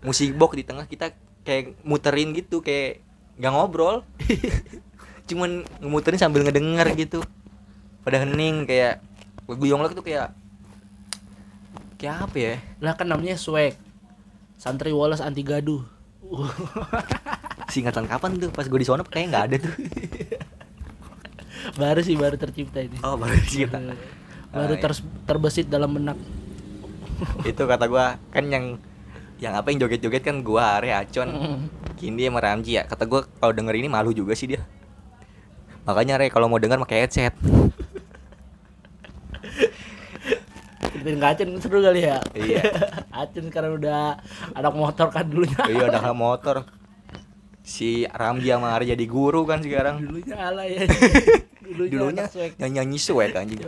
[0.01, 1.11] musik box di tengah kita
[1.43, 3.03] kayak muterin gitu kayak
[3.35, 4.07] nggak ngobrol.
[5.29, 7.19] Cuman ngemuterin sambil ngedenger gitu.
[8.01, 8.97] pada hening kayak
[9.45, 10.33] lagu Yonglek tuh kayak
[12.01, 13.77] kayak apa ya Lah kan namanya swag.
[14.57, 15.85] Santri Wallace anti gaduh.
[17.71, 19.73] singkatan kapan tuh pas gue di sono kayaknya nggak ada tuh
[21.79, 22.99] baru sih baru tercipta ini.
[23.03, 23.79] oh baru kita
[24.51, 24.83] baru iya.
[24.83, 26.17] ter- terbesit dalam benak.
[27.49, 28.77] itu kata gua kan yang
[29.41, 31.29] yang apa yang joget-joget kan gua Are Acon.
[31.97, 34.61] Kindi sama Ramji ya kata gua kalau denger ini malu juga sih dia
[35.81, 37.33] makanya Re kalau mau denger pakai headset
[41.01, 42.21] Ceritain ke Acun seru kali ya.
[42.37, 42.61] Iya.
[43.25, 44.21] Acun sekarang udah
[44.53, 45.57] anak motor kan dulunya.
[45.65, 46.61] iya udah motor
[47.65, 50.85] si Ramji sama Are jadi guru kan sekarang Dulunya ala ya.
[51.65, 53.61] Dulunya, dulunya anak nyanyi nyanyi swag anjing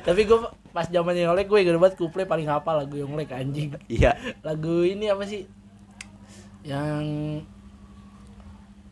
[0.00, 0.38] Tapi gue
[0.70, 3.74] pas zamannya Yonglek gue inget banget kuple paling hafal lagu Yonglek anjing.
[3.86, 5.44] iya Lagu ini apa sih?
[6.60, 7.04] Yang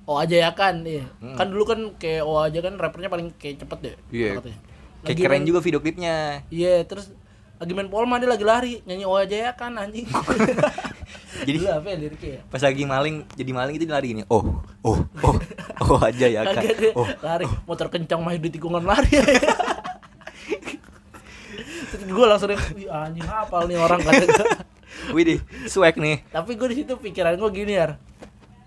[0.03, 1.07] Oh aja ya kan, iya.
[1.19, 1.35] Hmm.
[1.35, 3.97] Kan dulu kan kayak Oh aja kan rappernya paling kayak cepet deh.
[4.11, 4.31] Iya.
[4.37, 4.59] katanya.
[5.03, 7.11] kayak keren main- juga video klipnya Iya, terus
[7.57, 10.07] lagi main Polma dia lagi lari nyanyi Oh aja ya kan anjing.
[11.43, 12.41] Jadi- Dulu apa ya liriknya ya?
[12.47, 15.35] pas lagi maling jadi maling itu dia lari gini oh oh oh
[15.81, 16.63] oh aja ya kan
[16.95, 19.11] oh lari motor kencang main di tikungan lari.
[22.13, 24.47] gue langsung Wih, anjing hafal nih orang kata gue.
[25.17, 27.97] wih deh swag nih Tapi gue di situ pikiran gue gini ya.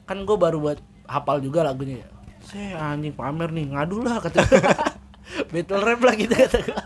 [0.10, 2.08] Kan gue baru buat hafal juga lagunya ya.
[2.46, 4.62] Saya anjing pamer nih, ngadu lah kata gue.
[5.54, 6.78] Battle rap lah gitu kata gue.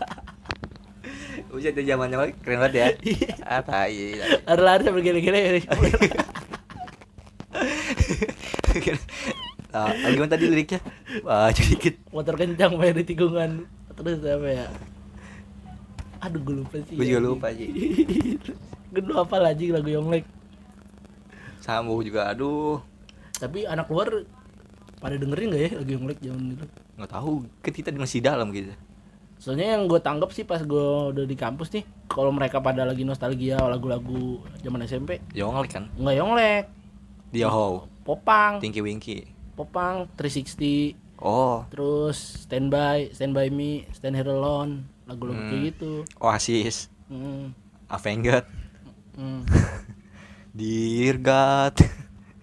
[1.50, 2.86] Usia itu zaman zaman keren banget ya.
[3.02, 3.32] Iya.
[3.42, 4.14] ah tai.
[4.46, 5.66] Lari-lari sambil gini-gini.
[9.70, 10.80] Nah, gimana tadi liriknya?
[11.26, 11.98] Wah, sedikit.
[12.14, 13.66] Motor kencang main di tikungan.
[13.98, 14.66] Terus apa ya?
[16.20, 16.94] Aduh gue lupa sih.
[16.96, 17.68] Gue juga lupa sih.
[18.92, 20.24] gue apa lagi lagu Yonglek.
[21.60, 22.80] Sambu juga aduh.
[23.40, 24.24] Tapi anak luar
[25.00, 26.66] pada dengerin gak ya lagu Yonglek zaman itu?
[27.00, 28.76] nggak tahu kan kita masih dalam gitu.
[29.40, 33.08] Soalnya yang gue tanggap sih pas gue udah di kampus nih, kalau mereka pada lagi
[33.08, 35.88] nostalgia lagu-lagu zaman SMP, Yonglek kan.
[35.96, 36.64] nggak Yonglek,
[37.32, 37.88] Dia how.
[38.04, 39.32] Popang, Tinky Winky.
[39.56, 40.92] Popang, 360,
[41.24, 45.50] Oh, terus Standby, Stand By Me, Stand Here Alone, lagu-lagu Hmm.
[45.50, 45.92] kayak gitu.
[46.16, 47.50] Oasis, Hmm,
[47.86, 48.46] Avenged,
[49.18, 49.42] hmm.
[50.54, 51.74] Dear God.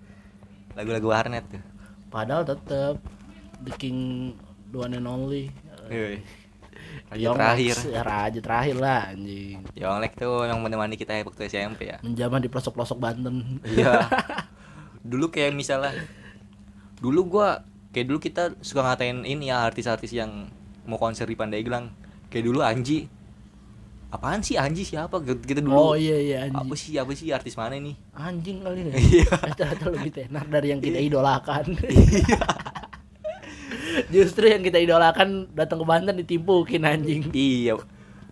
[0.78, 1.64] Lagu-lagu warnet tuh.
[2.08, 3.00] Padahal tetep
[3.58, 4.32] The King,
[4.68, 5.48] the one and only.
[5.88, 6.20] Wih.
[7.08, 7.76] Raja terakhir.
[7.88, 9.64] ya, raja terakhir lah anjing.
[9.74, 11.98] Yonglek tuh yang menemani kita waktu SMP ya.
[12.00, 13.64] Menjaman di pelosok-pelosok Banten.
[13.64, 14.08] Iya.
[15.02, 15.96] dulu kayak misalnya
[17.00, 20.52] dulu gua kayak dulu kita suka ngatain ini ya artis-artis yang
[20.84, 21.92] mau konser di Pandeglang.
[22.28, 23.08] Kayak dulu Anji.
[24.08, 25.20] Apaan sih Anji siapa?
[25.20, 26.00] Kita Oh dulu.
[26.00, 26.80] iya iya Apa anjing.
[26.80, 27.96] sih apa sih artis mana nih?
[28.16, 28.94] Anjing kali ya.
[28.96, 29.32] Iya.
[29.94, 31.66] Lebih tenar dari yang kita idolakan.
[34.14, 37.28] Justru yang kita idolakan datang ke Banten ditimpukin anjing.
[37.34, 37.76] iya.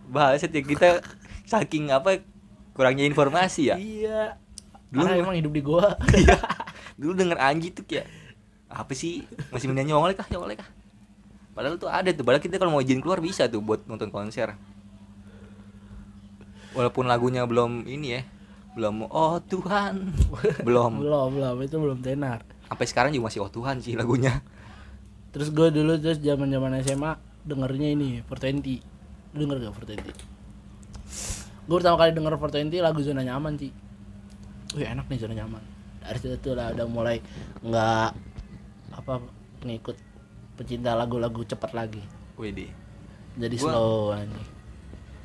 [0.08, 1.02] Bahasa ya kita
[1.44, 2.22] saking apa
[2.72, 3.76] kurangnya informasi ya.
[3.76, 4.40] Iya.
[4.88, 5.96] Dulu Karena emang hidup di gua.
[6.14, 6.40] Iya.
[6.96, 8.08] dulu denger Anji tuh kayak
[8.72, 10.70] apa sih masih menyanyi Yonglek kah Yonglek kah?
[11.56, 14.60] Padahal tuh ada tuh, padahal kita kalau mau izin keluar bisa tuh buat nonton konser.
[16.76, 18.22] Walaupun lagunya belum ini ya,
[18.76, 20.12] belum oh Tuhan,
[20.68, 21.00] belum.
[21.00, 22.44] belum, belum, itu belum tenar.
[22.68, 24.44] Sampai sekarang juga masih oh Tuhan sih lagunya.
[25.32, 27.16] Terus gua dulu terus zaman-zaman SMA
[27.48, 28.84] dengernya ini 420.
[29.36, 30.36] Lu denger gak 420?
[31.66, 33.72] Gue pertama kali denger 420 lagu zona nyaman sih.
[34.78, 35.64] Wih enak nih zona nyaman.
[36.04, 37.18] Dari situ lah udah mulai
[37.66, 38.10] nggak
[38.94, 39.14] apa
[39.66, 39.98] ngikut
[40.56, 42.02] pecinta lagu-lagu cepat lagi.
[42.36, 42.72] Widih.
[43.36, 44.48] Jadi Gua- slow anjing.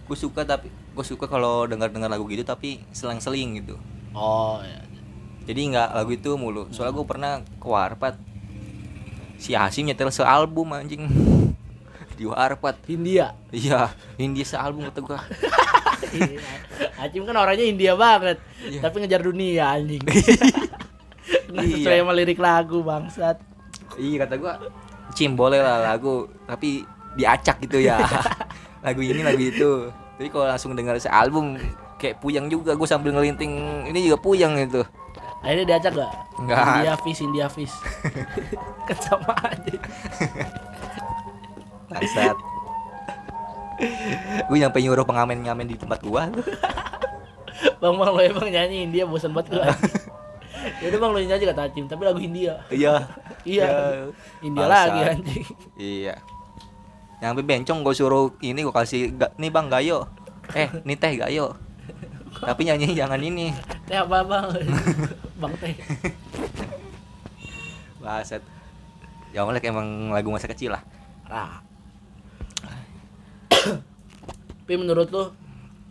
[0.04, 3.78] Gue suka tapi gue suka kalau dengar-dengar lagu gitu tapi selang-seling gitu.
[4.10, 4.82] Oh ya.
[5.46, 6.66] Jadi nggak lagu itu mulu.
[6.70, 8.14] Soalnya gue pernah ke Warpat.
[9.38, 11.06] Si Hasim nyetel sealbum anjing.
[12.18, 12.76] Di Warpat.
[12.84, 13.32] Hindia.
[13.48, 15.22] Iya, India sealbum kata gua.
[17.00, 18.36] Acim kan orangnya India banget.
[18.60, 18.80] Iya.
[18.82, 20.02] Tapi ngejar dunia anjing.
[20.02, 21.74] Nggak Iya.
[21.78, 23.40] sesuai sama lirik lagu bangsat.
[23.96, 24.54] Iya kata gua,
[25.14, 26.84] Cim boleh lah lagu, tapi
[27.18, 27.98] diacak gitu ya.
[28.84, 29.72] lagu ini lagu itu.
[30.20, 31.56] Tapi kalau langsung dengar sealbum
[32.00, 33.52] kayak puyang juga gue sambil ngelinting
[33.92, 34.80] ini juga puyang itu.
[35.40, 36.12] Akhirnya diajak gak?
[36.44, 36.64] Nggak.
[36.64, 37.74] India Fish, India Fish.
[38.88, 39.76] kan sama aja.
[41.90, 42.36] Bangsat.
[44.44, 46.28] gue nyampe nyuruh pengamen ngamen di tempat gua.
[47.80, 49.64] Bang bang lo emang nyanyi India bosan banget gue.
[50.84, 52.60] ya udah bang lo nyanyi aja kata Acim, tapi lagu India.
[52.68, 53.08] Iya.
[53.44, 53.66] Iya.
[53.66, 53.76] Ya.
[54.44, 55.46] India lagi anjing.
[55.76, 56.14] Iya.
[57.20, 60.08] Nyampe bencong gue suruh ini gue kasih ga, nih bang gayo.
[60.56, 61.56] Eh, nih teh gayo.
[62.40, 63.52] Tapi nyanyi jangan ini.
[63.84, 64.46] Teh apa bang?
[65.40, 65.74] bang teh.
[68.00, 68.42] Baset.
[69.30, 70.82] Ya Olek emang lagu masa kecil lah.
[71.28, 71.60] Rah.
[74.70, 75.34] Tapi menurut lo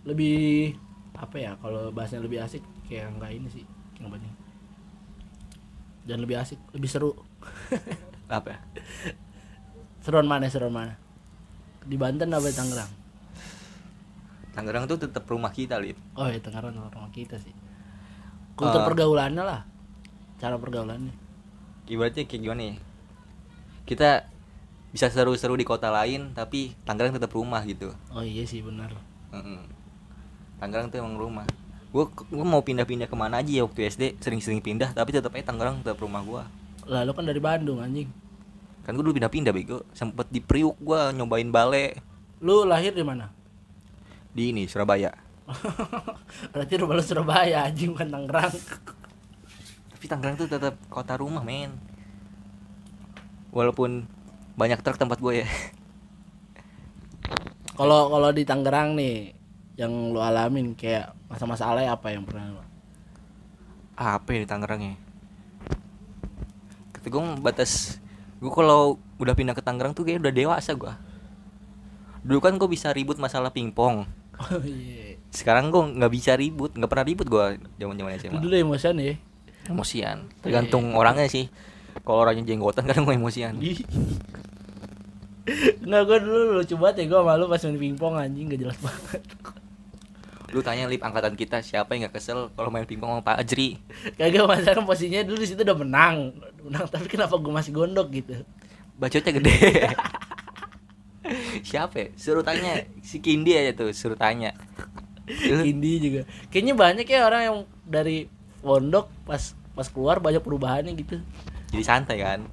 [0.08, 0.72] lebih
[1.20, 3.66] apa ya kalau bahasnya lebih asik kayak enggak ini sih
[4.00, 4.34] yang banding.
[6.08, 7.12] Dan lebih asik, lebih seru.
[8.38, 8.60] apa ya?
[10.00, 10.94] Seruan mana seruan mana?
[11.84, 12.92] Di Banten apa di Tangerang?
[14.52, 17.54] Tangerang tuh tetap rumah kita lip Oh ya Tangerang rumah kita sih.
[18.54, 18.86] Kultur Eh.
[18.86, 19.62] pergaulannya lah.
[20.36, 21.14] Cara pergaulannya.
[21.86, 22.76] ibaratnya kayak gimana ya
[23.84, 24.30] kita
[24.90, 28.94] bisa seru-seru di kota lain tapi Tangerang tetap rumah gitu Oh iya sih benar.
[29.30, 29.66] Mm-mm.
[30.58, 31.46] Tangerang tuh emang rumah
[31.90, 35.42] gue gue mau pindah-pindah ke mana aja ya waktu SD sering-sering pindah tapi tetap aja
[35.44, 36.44] Tangerang tetap rumah gue
[36.90, 38.10] Lah lu kan dari Bandung anjing.
[38.80, 41.94] kan gue dulu pindah-pindah bego sempet di Priuk gue nyobain bale
[42.40, 43.30] Lu lahir di mana?
[44.30, 45.14] di ini Surabaya
[46.54, 48.54] Berarti rumah lu Surabaya anjing bukan Tangerang.
[49.90, 51.70] tapi Tangerang tuh tetap kota rumah men
[53.50, 54.10] walaupun
[54.56, 55.48] banyak truk tempat gue ya
[57.78, 59.32] Kalau kalau di Tangerang nih
[59.78, 62.62] yang lu alamin kayak masa-masa alay apa yang pernah lu?
[63.96, 64.96] apa ya di Tangerang ya
[67.00, 67.98] kata gue batas
[68.44, 70.94] gue kalau udah pindah ke Tangerang tuh kayak udah dewasa gue
[72.28, 74.04] dulu kan gue bisa ribut masalah pingpong
[74.40, 75.20] Oh iya.
[75.36, 77.46] sekarang gue nggak bisa ribut nggak pernah ribut gue
[77.76, 79.16] zaman zaman SMA dulu emosian ya.
[79.68, 81.52] emosian tergantung orangnya sih
[82.08, 83.54] kalau orangnya jenggotan kadang gue emosian.
[85.82, 89.22] Enggak gue dulu lucu banget ya gue malu pas main pingpong anjing gak jelas banget.
[90.50, 93.78] Lu tanya lip angkatan kita siapa yang nggak kesel kalau main pingpong sama Pak Ajri
[94.14, 96.34] Kagak masalah posisinya dulu di situ udah menang.
[96.60, 98.34] Menang tapi kenapa gue masih gondok gitu.
[98.96, 99.56] bacotnya gede
[101.62, 102.08] siapa ya?
[102.16, 104.52] suruh tanya si Kindi aja tuh suruh tanya
[105.62, 106.22] Indi juga.
[106.50, 108.26] Kayaknya banyak ya orang yang dari
[108.60, 109.40] pondok pas
[109.72, 111.22] pas keluar banyak perubahannya gitu.
[111.70, 112.40] jadi santai kan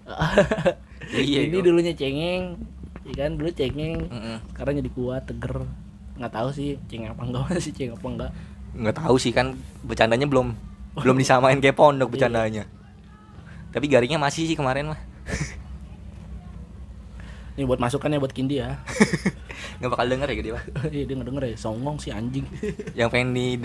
[1.07, 2.59] Iya, Ini gua- dulunya cengeng,
[3.03, 4.37] ya kan dulu cengeng, Mm-mm.
[4.51, 5.63] sekarang jadi kuat, teger.
[6.17, 8.31] Nggak tahu sih cengeng apa enggak masih cengeng apa enggak.
[8.77, 10.53] nggak tahu sih kan bercandanya belum
[11.01, 12.69] belum disamain kayak pondok bercandanya
[13.73, 15.01] tapi garingnya masih sih kemarin mah
[17.57, 18.77] Nih buat masukan ya buat Kindi ya.
[19.81, 22.45] nggak bakal denger ya gede mah Iya dia denger ya, songong sih anjing.
[22.93, 23.57] yang pengen di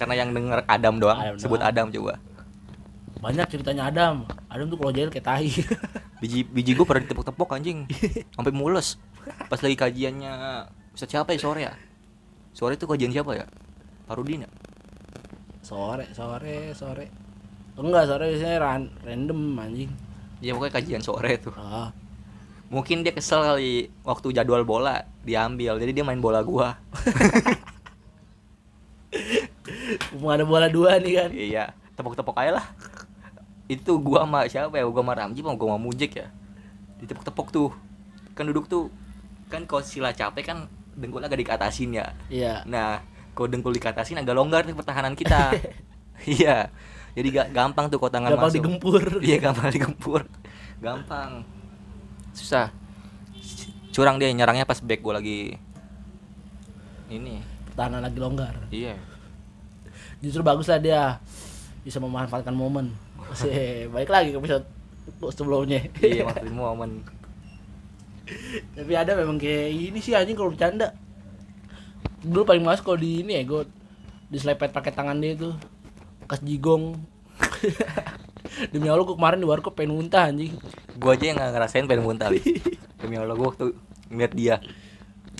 [0.00, 1.68] karena yang denger Adam doang Adam sebut doang.
[1.68, 2.14] Adam coba
[3.16, 4.24] Banyak ceritanya Adam.
[4.48, 5.48] Adam tuh kalau jahil kayak tai.
[6.16, 7.84] biji biji gue pernah ditepok-tepok anjing
[8.32, 8.96] sampai mules
[9.52, 10.64] pas lagi kajiannya
[10.96, 11.72] siapa ya sore ya
[12.56, 13.46] sore itu kajian siapa ya?
[14.08, 14.50] Parudin ya?
[15.60, 17.06] Sore, sore, sore.
[17.76, 19.92] Enggak, sore biasanya ran- random anjing.
[20.40, 21.96] ya pokoknya kajian sore tuh Ah,
[22.68, 26.76] mungkin dia kesel kali waktu jadwal bola diambil jadi dia main bola gua.
[30.20, 31.30] Mau ada bola dua nih kan.
[31.32, 31.64] iya
[31.96, 32.66] tepok-tepok aja lah.
[33.66, 34.84] Itu gua sama siapa ya?
[34.86, 36.26] Gua sama Ramji apa gua sama Mujek ya?
[37.02, 37.70] Ditepok-tepok tuh.
[38.36, 38.92] Kan duduk tuh
[39.48, 40.58] kan kalau sila capek kan
[40.96, 42.64] dengkul agak dikatasin ya Iya.
[42.64, 45.52] nah kalau dengkul dikatasin agak longgar nih pertahanan kita
[46.40, 46.72] iya
[47.12, 49.02] jadi gak gampang tuh kalau tangan Gampang masuk digempur.
[49.28, 50.20] iya gampang digempur
[50.76, 51.44] gampang
[52.32, 52.68] susah
[53.88, 55.56] curang dia nyerangnya pas back gua lagi
[57.08, 58.54] ini Pertahanan lagi longgar.
[58.68, 58.96] iya
[60.16, 61.20] Justru bagus lah dia
[61.80, 62.88] bisa memanfaatkan momen.
[63.36, 64.64] Sih, balik lagi ke episode
[65.30, 65.84] sebelumnya.
[66.00, 67.04] iya itu momen
[68.74, 70.94] Tapi ada memang kayak ini sih anjing kalau bercanda.
[72.26, 73.62] Dulu paling males kalau di ini ya gue
[74.30, 75.54] diselepet pakai tangan dia itu
[76.26, 76.98] bekas jigong.
[78.72, 80.54] Demi Allah gue kemarin di warkop pengen muntah anjing.
[80.96, 82.40] gua aja yang gak ngerasain pengen muntah Li.
[82.96, 83.76] demi Allah gua waktu
[84.08, 84.54] ngeliat dia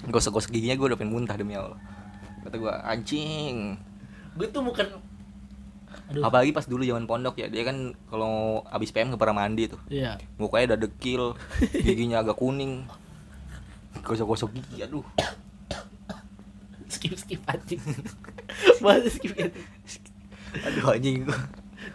[0.05, 1.81] gosok-gosok giginya gua udah pengen muntah demi Allah
[2.45, 3.81] kata gua anjing
[4.37, 4.85] Gue tuh bukan
[6.07, 6.23] Aduh.
[6.23, 9.81] apalagi pas dulu zaman pondok ya dia kan kalau abis PM nggak pernah mandi tuh
[9.87, 10.23] Iya.
[10.37, 11.23] mukanya udah dekil
[11.73, 12.87] giginya agak kuning
[14.01, 15.03] gosok-gosok gigi aduh
[16.87, 17.83] Skip skip anjing.
[18.83, 19.51] Bahas skip gitu.
[20.57, 21.35] aduh anjing gua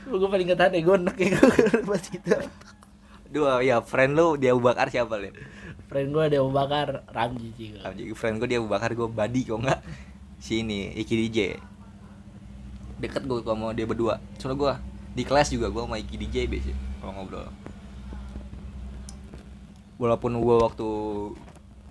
[0.03, 1.31] Gue paling gak tahan ya gue enak ya
[1.87, 2.31] bahas gitu.
[3.25, 5.31] Aduh ya friend lu dia Bakar siapa Lin?
[5.87, 7.67] Friend gue ada Abu Bakar Ramji sih.
[7.71, 7.87] gua.
[7.87, 9.79] Anjing friend gue dia Bakar gue body kok enggak
[10.37, 11.37] si ini Iki DJ
[13.01, 14.21] deket gue sama dia berdua.
[14.37, 14.71] Soalnya gue
[15.11, 17.49] di kelas juga gue sama Iki DJ biasanya kalau ngobrol.
[19.97, 20.87] Walaupun gue waktu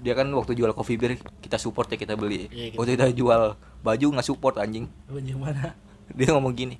[0.01, 2.49] dia kan waktu jual coffee beer kita support ya kita beli.
[2.49, 3.43] Iya, kita waktu kita jual
[3.83, 4.87] baju nggak support anjing.
[5.11, 5.75] Baju mana?
[6.17, 6.77] dia ngomong gini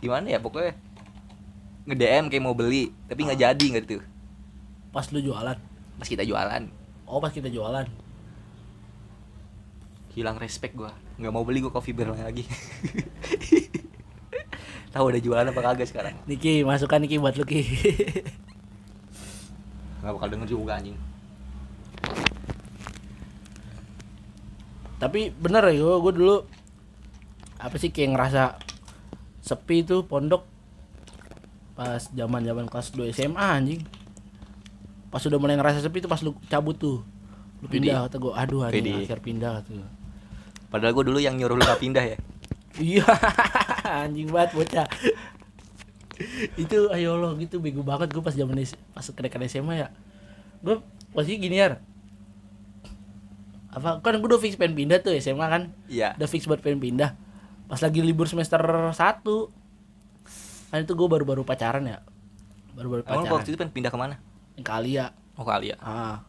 [0.00, 0.72] gimana ya pokoknya
[1.84, 4.02] nge DM kayak mau beli tapi nggak jadi nggak tuh
[4.90, 5.54] Pas lu jualan.
[6.00, 6.62] pas kita jualan.
[7.06, 7.84] Oh pas kita jualan.
[10.14, 10.90] Hilang respect gua.
[11.20, 12.44] Nggak mau beli gua coffee beer lagi.
[14.90, 16.18] Tahu udah jualan apa kagak sekarang?
[16.26, 17.62] Niki masukkan Niki buat lu Ki.
[20.02, 20.98] nggak bakal denger juga anjing.
[24.98, 26.36] Tapi bener ya gue gue dulu
[27.60, 28.58] apa sih kayak ngerasa
[29.46, 30.42] sepi tuh pondok.
[31.78, 33.86] Pas zaman zaman kelas 2 SMA anjing.
[35.08, 37.06] Pas udah mulai ngerasa sepi tuh pas lu cabut tuh.
[37.62, 39.06] Lu pindah kata gue aduh anjing Widih.
[39.06, 39.99] akhir pindah gue
[40.70, 42.18] Padahal gue dulu yang nyuruh lu gak pindah ya.
[42.78, 43.04] iya
[44.06, 44.86] anjing banget bocah.
[46.54, 48.54] Itu ayo lo gitu bego banget gue pas zaman
[48.94, 49.88] pas kenaikan SMA ya.
[50.62, 50.78] Gue
[51.10, 51.76] posisi gini ya
[53.70, 55.62] apa kan gue udah fix pengen pindah tuh SMA kan?
[55.86, 56.18] Iya.
[56.18, 57.14] udah fix buat pengen pindah.
[57.70, 58.98] Pas lagi libur semester 1
[60.70, 62.02] kan itu gue baru-baru pacaran ya.
[62.74, 63.34] Baru-baru Emang pacaran.
[63.38, 64.16] waktu itu pengen pindah ke mana?
[64.60, 65.76] kali ya Oh kali ya.
[65.80, 66.20] ah.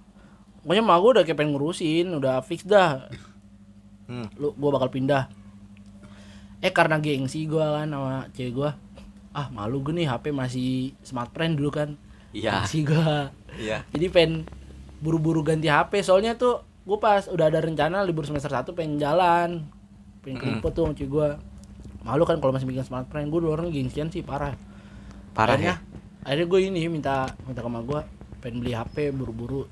[0.63, 3.09] Pokoknya mah gue udah kayak pengen ngurusin udah fix dah
[4.12, 4.28] Hmm.
[4.36, 5.32] lu gue bakal pindah.
[6.59, 8.70] Eh karena gengsi gue kan sama cewek gue
[9.32, 11.95] ah malu gue nih HP masih smart friend dulu kan.
[12.36, 12.59] Iya.
[12.68, 13.07] gengsi gue
[13.55, 13.84] Iya.
[13.91, 14.47] jadi pengen
[14.99, 19.64] buru-buru ganti HP soalnya tuh gue pas udah ada rencana libur semester 1 pengen jalan.
[20.20, 21.28] Pengen keriput tuh sama cewek gue
[22.03, 23.32] malu kan kalau masih bikin smart friend.
[23.32, 24.51] Gue dulu orang gengsian sih parah.
[25.32, 26.28] Parah akhirnya, ya.
[26.28, 27.99] akhirnya gue ini minta minta ke sama gue
[28.43, 29.64] pengen beli HP buru-buru.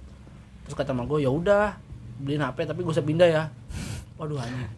[0.64, 1.76] Terus kata sama gue ya udah
[2.24, 3.44] beliin HP tapi gue usah pindah ya
[4.20, 4.70] waduh anjing.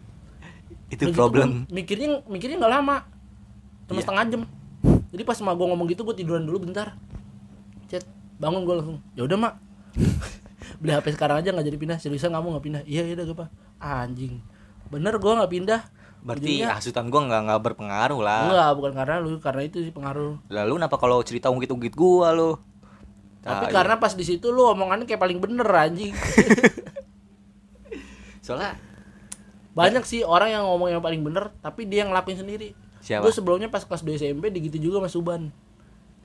[0.88, 1.48] Itu Udah gitu problem.
[1.66, 2.96] gua mikirnya mikirnya nggak lama.
[3.84, 4.04] Cuma Iya.
[4.06, 4.40] setengah jam.
[5.12, 6.94] Jadi pas sama gue ngomong gitu gue tiduran dulu bentar.
[7.86, 8.02] Chat
[8.38, 8.96] bangun gue langsung.
[9.12, 9.52] Ya udah mak.
[10.80, 11.96] Beli HP sekarang aja nggak jadi pindah.
[11.98, 12.82] Seriusan kamu nggak pindah.
[12.84, 13.46] Iya iya udah gue
[13.78, 14.34] anjing.
[14.88, 15.80] Bener gue nggak pindah.
[16.22, 18.40] Berarti Ujungnya- hasutan gua nggak nggak berpengaruh lah.
[18.46, 20.38] enggak bukan karena lu karena itu sih pengaruh.
[20.48, 22.56] Lalu kenapa kalau cerita ungkit-ungkit gua lu?
[23.42, 23.74] tapi Tai.
[23.74, 26.14] karena pas di situ lu omongannya kayak paling bener anjing.
[28.42, 28.74] Soalnya
[29.72, 33.24] banyak sih orang yang ngomong yang paling bener tapi dia yang ngelakuin sendiri siapa?
[33.24, 35.42] gue sebelumnya pas kelas 2 SMP digitu juga sama Suban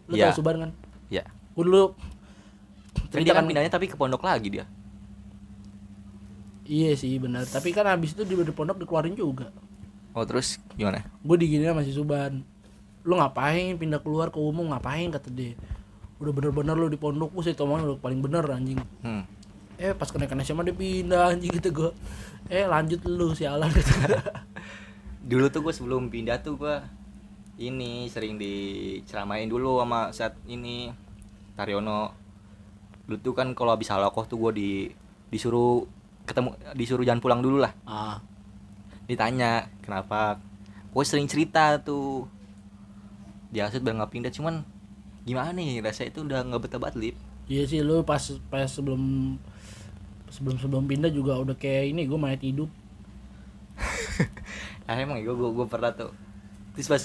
[0.05, 0.29] lu Iya.
[0.29, 0.71] tau Suban kan
[1.07, 1.23] Ya.
[1.53, 1.95] gue dulu
[3.07, 4.65] Tapi dia kan pindahnya tapi ke pondok lagi dia.
[6.63, 9.49] iya sih benar tapi kan habis itu di pondok dikeluarin juga
[10.11, 11.05] Oh terus gimana?
[11.21, 12.41] gue diginiin sama si Suban
[13.01, 15.55] lu ngapain pindah keluar ke umum ngapain kata dia
[16.17, 19.23] udah bener-bener lu di pondok gue sih omongan udah paling bener anjing Hmm.
[19.77, 21.91] Eh pas kenaikan SMA dia pindah anjing gitu gue
[22.49, 23.93] eh lanjut lu sialan gitu
[25.27, 26.75] Dulu tuh gue sebelum pindah tuh gue
[27.59, 30.87] ini sering diceramain dulu sama saat ini
[31.59, 32.15] Taryono.
[33.03, 34.69] Dulu tuh kan kalau habis halakoh tuh gue di
[35.27, 35.83] disuruh
[36.23, 37.75] ketemu disuruh jangan pulang dulu lah.
[37.83, 38.23] ah
[39.03, 40.39] Ditanya kenapa?
[40.95, 42.23] Gue sering cerita tuh.
[43.51, 44.63] Dia biar nggak pindah cuman
[45.27, 47.15] gimana nih rasanya itu udah nggak betah banget lip.
[47.51, 49.35] Iya sih lu pas pas sebelum
[50.31, 52.69] sebelum sebelum pindah juga udah kayak ini gue mayat hidup.
[54.87, 56.15] Ah emang gue gue gue pernah tuh.
[56.71, 57.03] Terus pas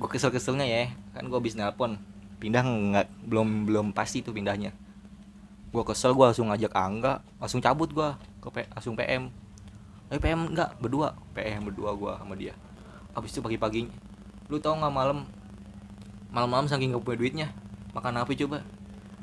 [0.00, 2.00] gue kesel keselnya ya, kan gue habis nelpon
[2.40, 4.72] pindah nggak belum belum pasti tuh pindahnya.
[5.68, 8.08] Gue kesel gue langsung ngajak Angga, langsung cabut gue
[8.40, 9.28] ke P, langsung PM.
[10.08, 12.56] Eh PM enggak berdua, PM berdua gue sama dia.
[13.12, 13.92] Abis itu pagi paginya,
[14.48, 15.28] lu tau nggak malam
[16.28, 17.48] malam-malam saking gak punya duitnya
[17.96, 18.58] makan apa coba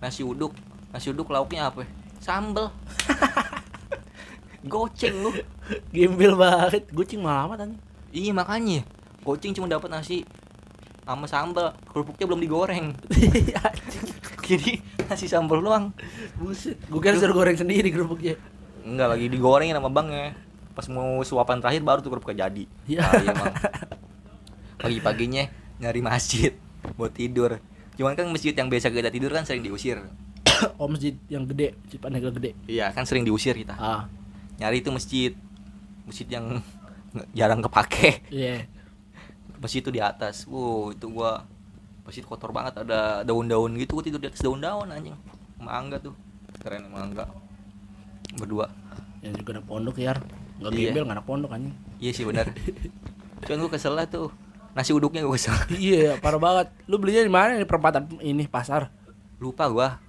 [0.02, 0.54] nasi uduk
[0.90, 1.86] nasi uduk lauknya apa
[2.26, 2.74] sambel
[4.72, 5.32] goceng lu
[5.94, 6.90] Gembel banget.
[6.94, 7.82] Gue malah amat anjing.
[8.14, 8.82] Iya makanya
[9.22, 10.26] Goceng cuma dapat nasi
[11.06, 12.98] sama sambal kerupuknya belum digoreng
[14.50, 15.94] jadi nasi sambal doang
[16.38, 16.82] Buset.
[16.90, 18.42] Gue kira suruh goreng sendiri kerupuknya.
[18.82, 20.34] enggak lagi digorengin sama bangnya
[20.74, 23.02] pas mau suapan terakhir baru tuh kerupuknya jadi Iya.
[23.02, 23.54] Ah, iya, Bang.
[24.82, 25.50] pagi-paginya
[25.82, 26.54] nyari masjid
[26.98, 27.58] buat tidur
[27.98, 30.02] cuman kan masjid yang biasa kita tidur kan sering diusir
[30.80, 32.52] oh masjid yang gede, masjid Panegel gede.
[32.66, 33.76] iya kan sering diusir kita.
[33.76, 34.08] Ah,
[34.56, 35.32] nyari itu masjid.
[36.04, 36.60] Masjid yang
[37.12, 38.24] nggak- jarang kepake.
[38.30, 38.66] Iya.
[39.56, 40.46] masjid itu di atas.
[40.46, 41.44] Wow itu gua
[42.02, 42.78] masjid kotor banget.
[42.78, 45.16] Ada daun-daun gitu gua tidur di atas daun-daun anjing.
[45.58, 46.14] Sama angga tuh.
[46.60, 47.26] Keren sama angga
[48.36, 48.68] berdua.
[49.22, 50.14] Yang juga anak pondok ya.
[50.56, 50.82] Enggak Iya.
[50.90, 51.74] gembel nggak anak pondok anjing.
[51.98, 52.52] iya sih benar.
[53.44, 54.30] Cuman gua kesel lah tuh.
[54.72, 55.56] Nasi uduknya gua kesel.
[55.72, 56.68] Iya, parah banget.
[56.86, 57.56] Lu belinya di mana?
[57.56, 58.92] Di perempatan ini pasar?
[59.36, 60.00] lupa gua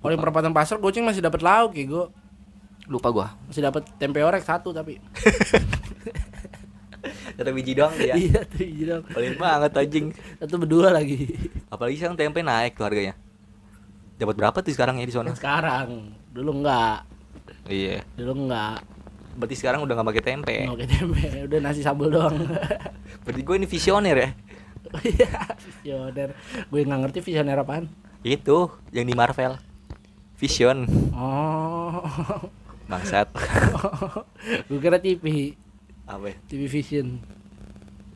[0.00, 2.06] Kalau di perempatan pasar goceng masih dapat lauk ya gue.
[2.86, 4.98] lupa gua Masih dapat tempe orek satu tapi.
[7.32, 9.04] ada biji doang dia Iya, iya dong.
[9.08, 11.32] paling banget anjing Satu berdua lagi.
[11.66, 13.16] apalagi sekarang tempe naik tuh harganya
[14.16, 15.88] dapat berapa tuh sekarang ya di sana Yang sekarang,
[16.28, 17.08] dulu enggak.
[17.64, 18.84] iya Dulu enggak.
[19.32, 22.36] berarti sekarang udah nggak pakai tempe Nggak pakai tempe, udah nasi sambal doang.
[23.24, 24.30] berarti gue ini visioner ya
[25.00, 26.34] Iya, visioner.
[26.66, 27.86] Gue nggak ngerti visioner apaan.
[28.20, 28.58] itu
[28.90, 29.56] yang di Marvel
[30.40, 32.00] Vision Oh.
[32.86, 33.28] bangsat
[34.66, 35.54] gue kira TV,
[36.04, 36.36] apa ya?
[36.48, 37.20] TV Vision.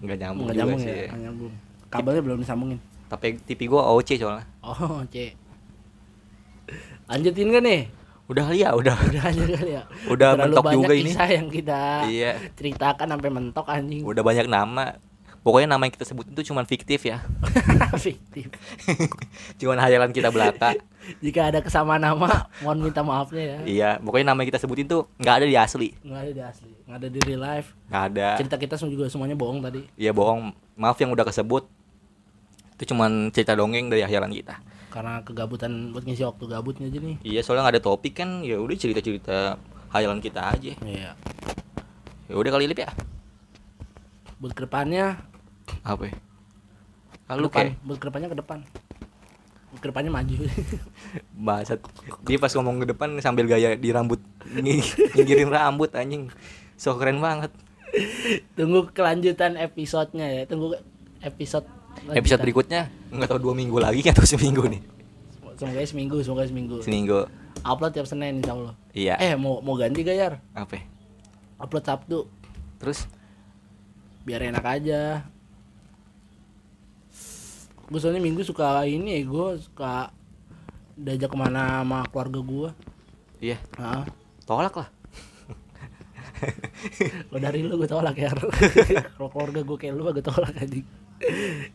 [0.00, 1.52] nggak nyambung Nggak juga nyambung sih ya, nggak nyambung.
[1.86, 2.78] Kabelnya belum disambungin.
[3.06, 5.36] tapi TV gua OC soalnya Oh, C.
[7.04, 7.82] Lanjutin kan nih?
[8.24, 8.96] Udah kali ya, udah.
[8.96, 9.82] Udah aja kali ya.
[10.08, 11.04] Udah Terlalu mentok banyak juga ini.
[11.06, 12.32] kisah yang kita Iya.
[12.50, 14.02] ceritakan sampai mentok anjing.
[14.02, 14.96] Udah banyak nama.
[15.44, 17.20] Pokoknya nama yang kita sebut itu cuma fiktif ya.
[18.00, 18.48] Fiktif.
[19.60, 20.72] Cuman hayalan kita belaka.
[21.20, 23.58] Jika ada kesamaan nama, mohon minta maafnya ya.
[23.68, 25.92] iya, pokoknya nama yang kita sebutin tuh nggak ada di asli.
[26.00, 27.68] Nggak ada di asli, nggak ada di real life.
[27.92, 28.28] Nggak ada.
[28.40, 29.84] Cerita kita semua juga semuanya bohong tadi.
[30.00, 30.56] Iya bohong.
[30.80, 31.68] Maaf yang udah kesebut.
[32.80, 34.56] Itu cuman cerita dongeng dari hayalan kita.
[34.88, 37.16] Karena kegabutan buat ngisi waktu gabutnya aja nih.
[37.20, 38.40] Iya, soalnya nggak ada topik kan.
[38.40, 39.60] Ya udah cerita-cerita
[39.92, 40.72] hayalan kita aja.
[40.80, 41.12] Iya.
[42.32, 42.88] Ya udah kali lip ya.
[44.40, 45.20] Buat ke depannya,
[45.82, 46.02] Apa?
[46.08, 46.14] ya?
[47.24, 47.56] ke Lalu depan.
[47.56, 48.58] kayak Buat ke depannya ke depan.
[49.70, 50.34] Buat ke depannya maju.
[51.46, 51.80] Bangsat.
[52.22, 56.28] Dia pas ngomong ke depan sambil gaya di rambut Ng- nginggirin rambut anjing.
[56.76, 57.50] So keren banget.
[58.52, 60.42] Tunggu kelanjutan episodenya ya.
[60.44, 60.76] Tunggu
[61.20, 64.82] episode Episode berikutnya nggak tahu dua minggu lagi atau seminggu nih.
[65.54, 66.76] Semoga seminggu, semoga seminggu.
[66.82, 67.30] Seminggu.
[67.62, 68.74] Upload tiap Senin insya Allah.
[68.90, 69.14] Iya.
[69.22, 70.34] Eh mau mau ganti gak Yar?
[70.52, 70.82] Apa?
[71.56, 72.26] Upload Sabtu
[72.82, 73.06] Terus
[74.26, 75.22] biar enak aja.
[77.84, 80.10] Gue soalnya minggu suka ini ya, gue suka
[80.94, 82.70] diajak ke mana sama keluarga gue.
[83.42, 84.06] iya, Nah,
[84.44, 84.88] tolak lah.
[87.32, 88.30] lo dari lu gue tolak ya.
[89.16, 90.80] Kalau keluarga gue kayak lu gue tolak aja.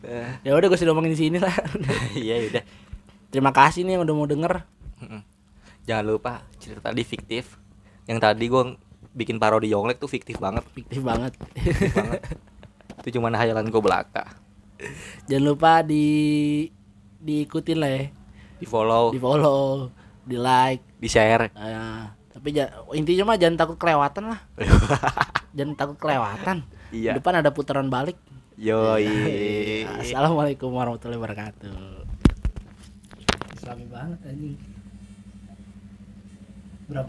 [0.02, 1.52] Eh, Ya udah gue sudah ngomongin di sini lah.
[2.16, 2.62] Iya udah.
[3.30, 4.66] Terima kasih nih yang udah mau denger.
[5.86, 7.56] Jangan lupa cerita tadi fiktif.
[8.04, 8.74] Yang tadi gua
[9.10, 11.34] bikin parodi Yonglek tuh fiktif banget, Fiktif banget.
[11.54, 12.20] fiktif banget.
[13.00, 14.26] Itu cuman hayalan gue belaka.
[15.26, 16.04] Jangan lupa di
[17.18, 18.04] diikutin lah ya.
[18.56, 19.88] Di follow, Di follow,
[20.22, 20.84] di like.
[21.00, 21.48] di share.
[21.50, 24.40] Eh, tapi ja- intinya mah jangan takut kelewatan lah.
[25.56, 26.64] jangan takut kelewatan.
[26.90, 27.16] Iya.
[27.16, 28.20] Depan ada putaran balik.
[28.60, 29.08] Yoi.
[30.04, 32.04] Assalamualaikum warahmatullahi wabarakatuh.
[33.56, 34.56] Islami banget anjing.
[36.84, 37.08] Berapa?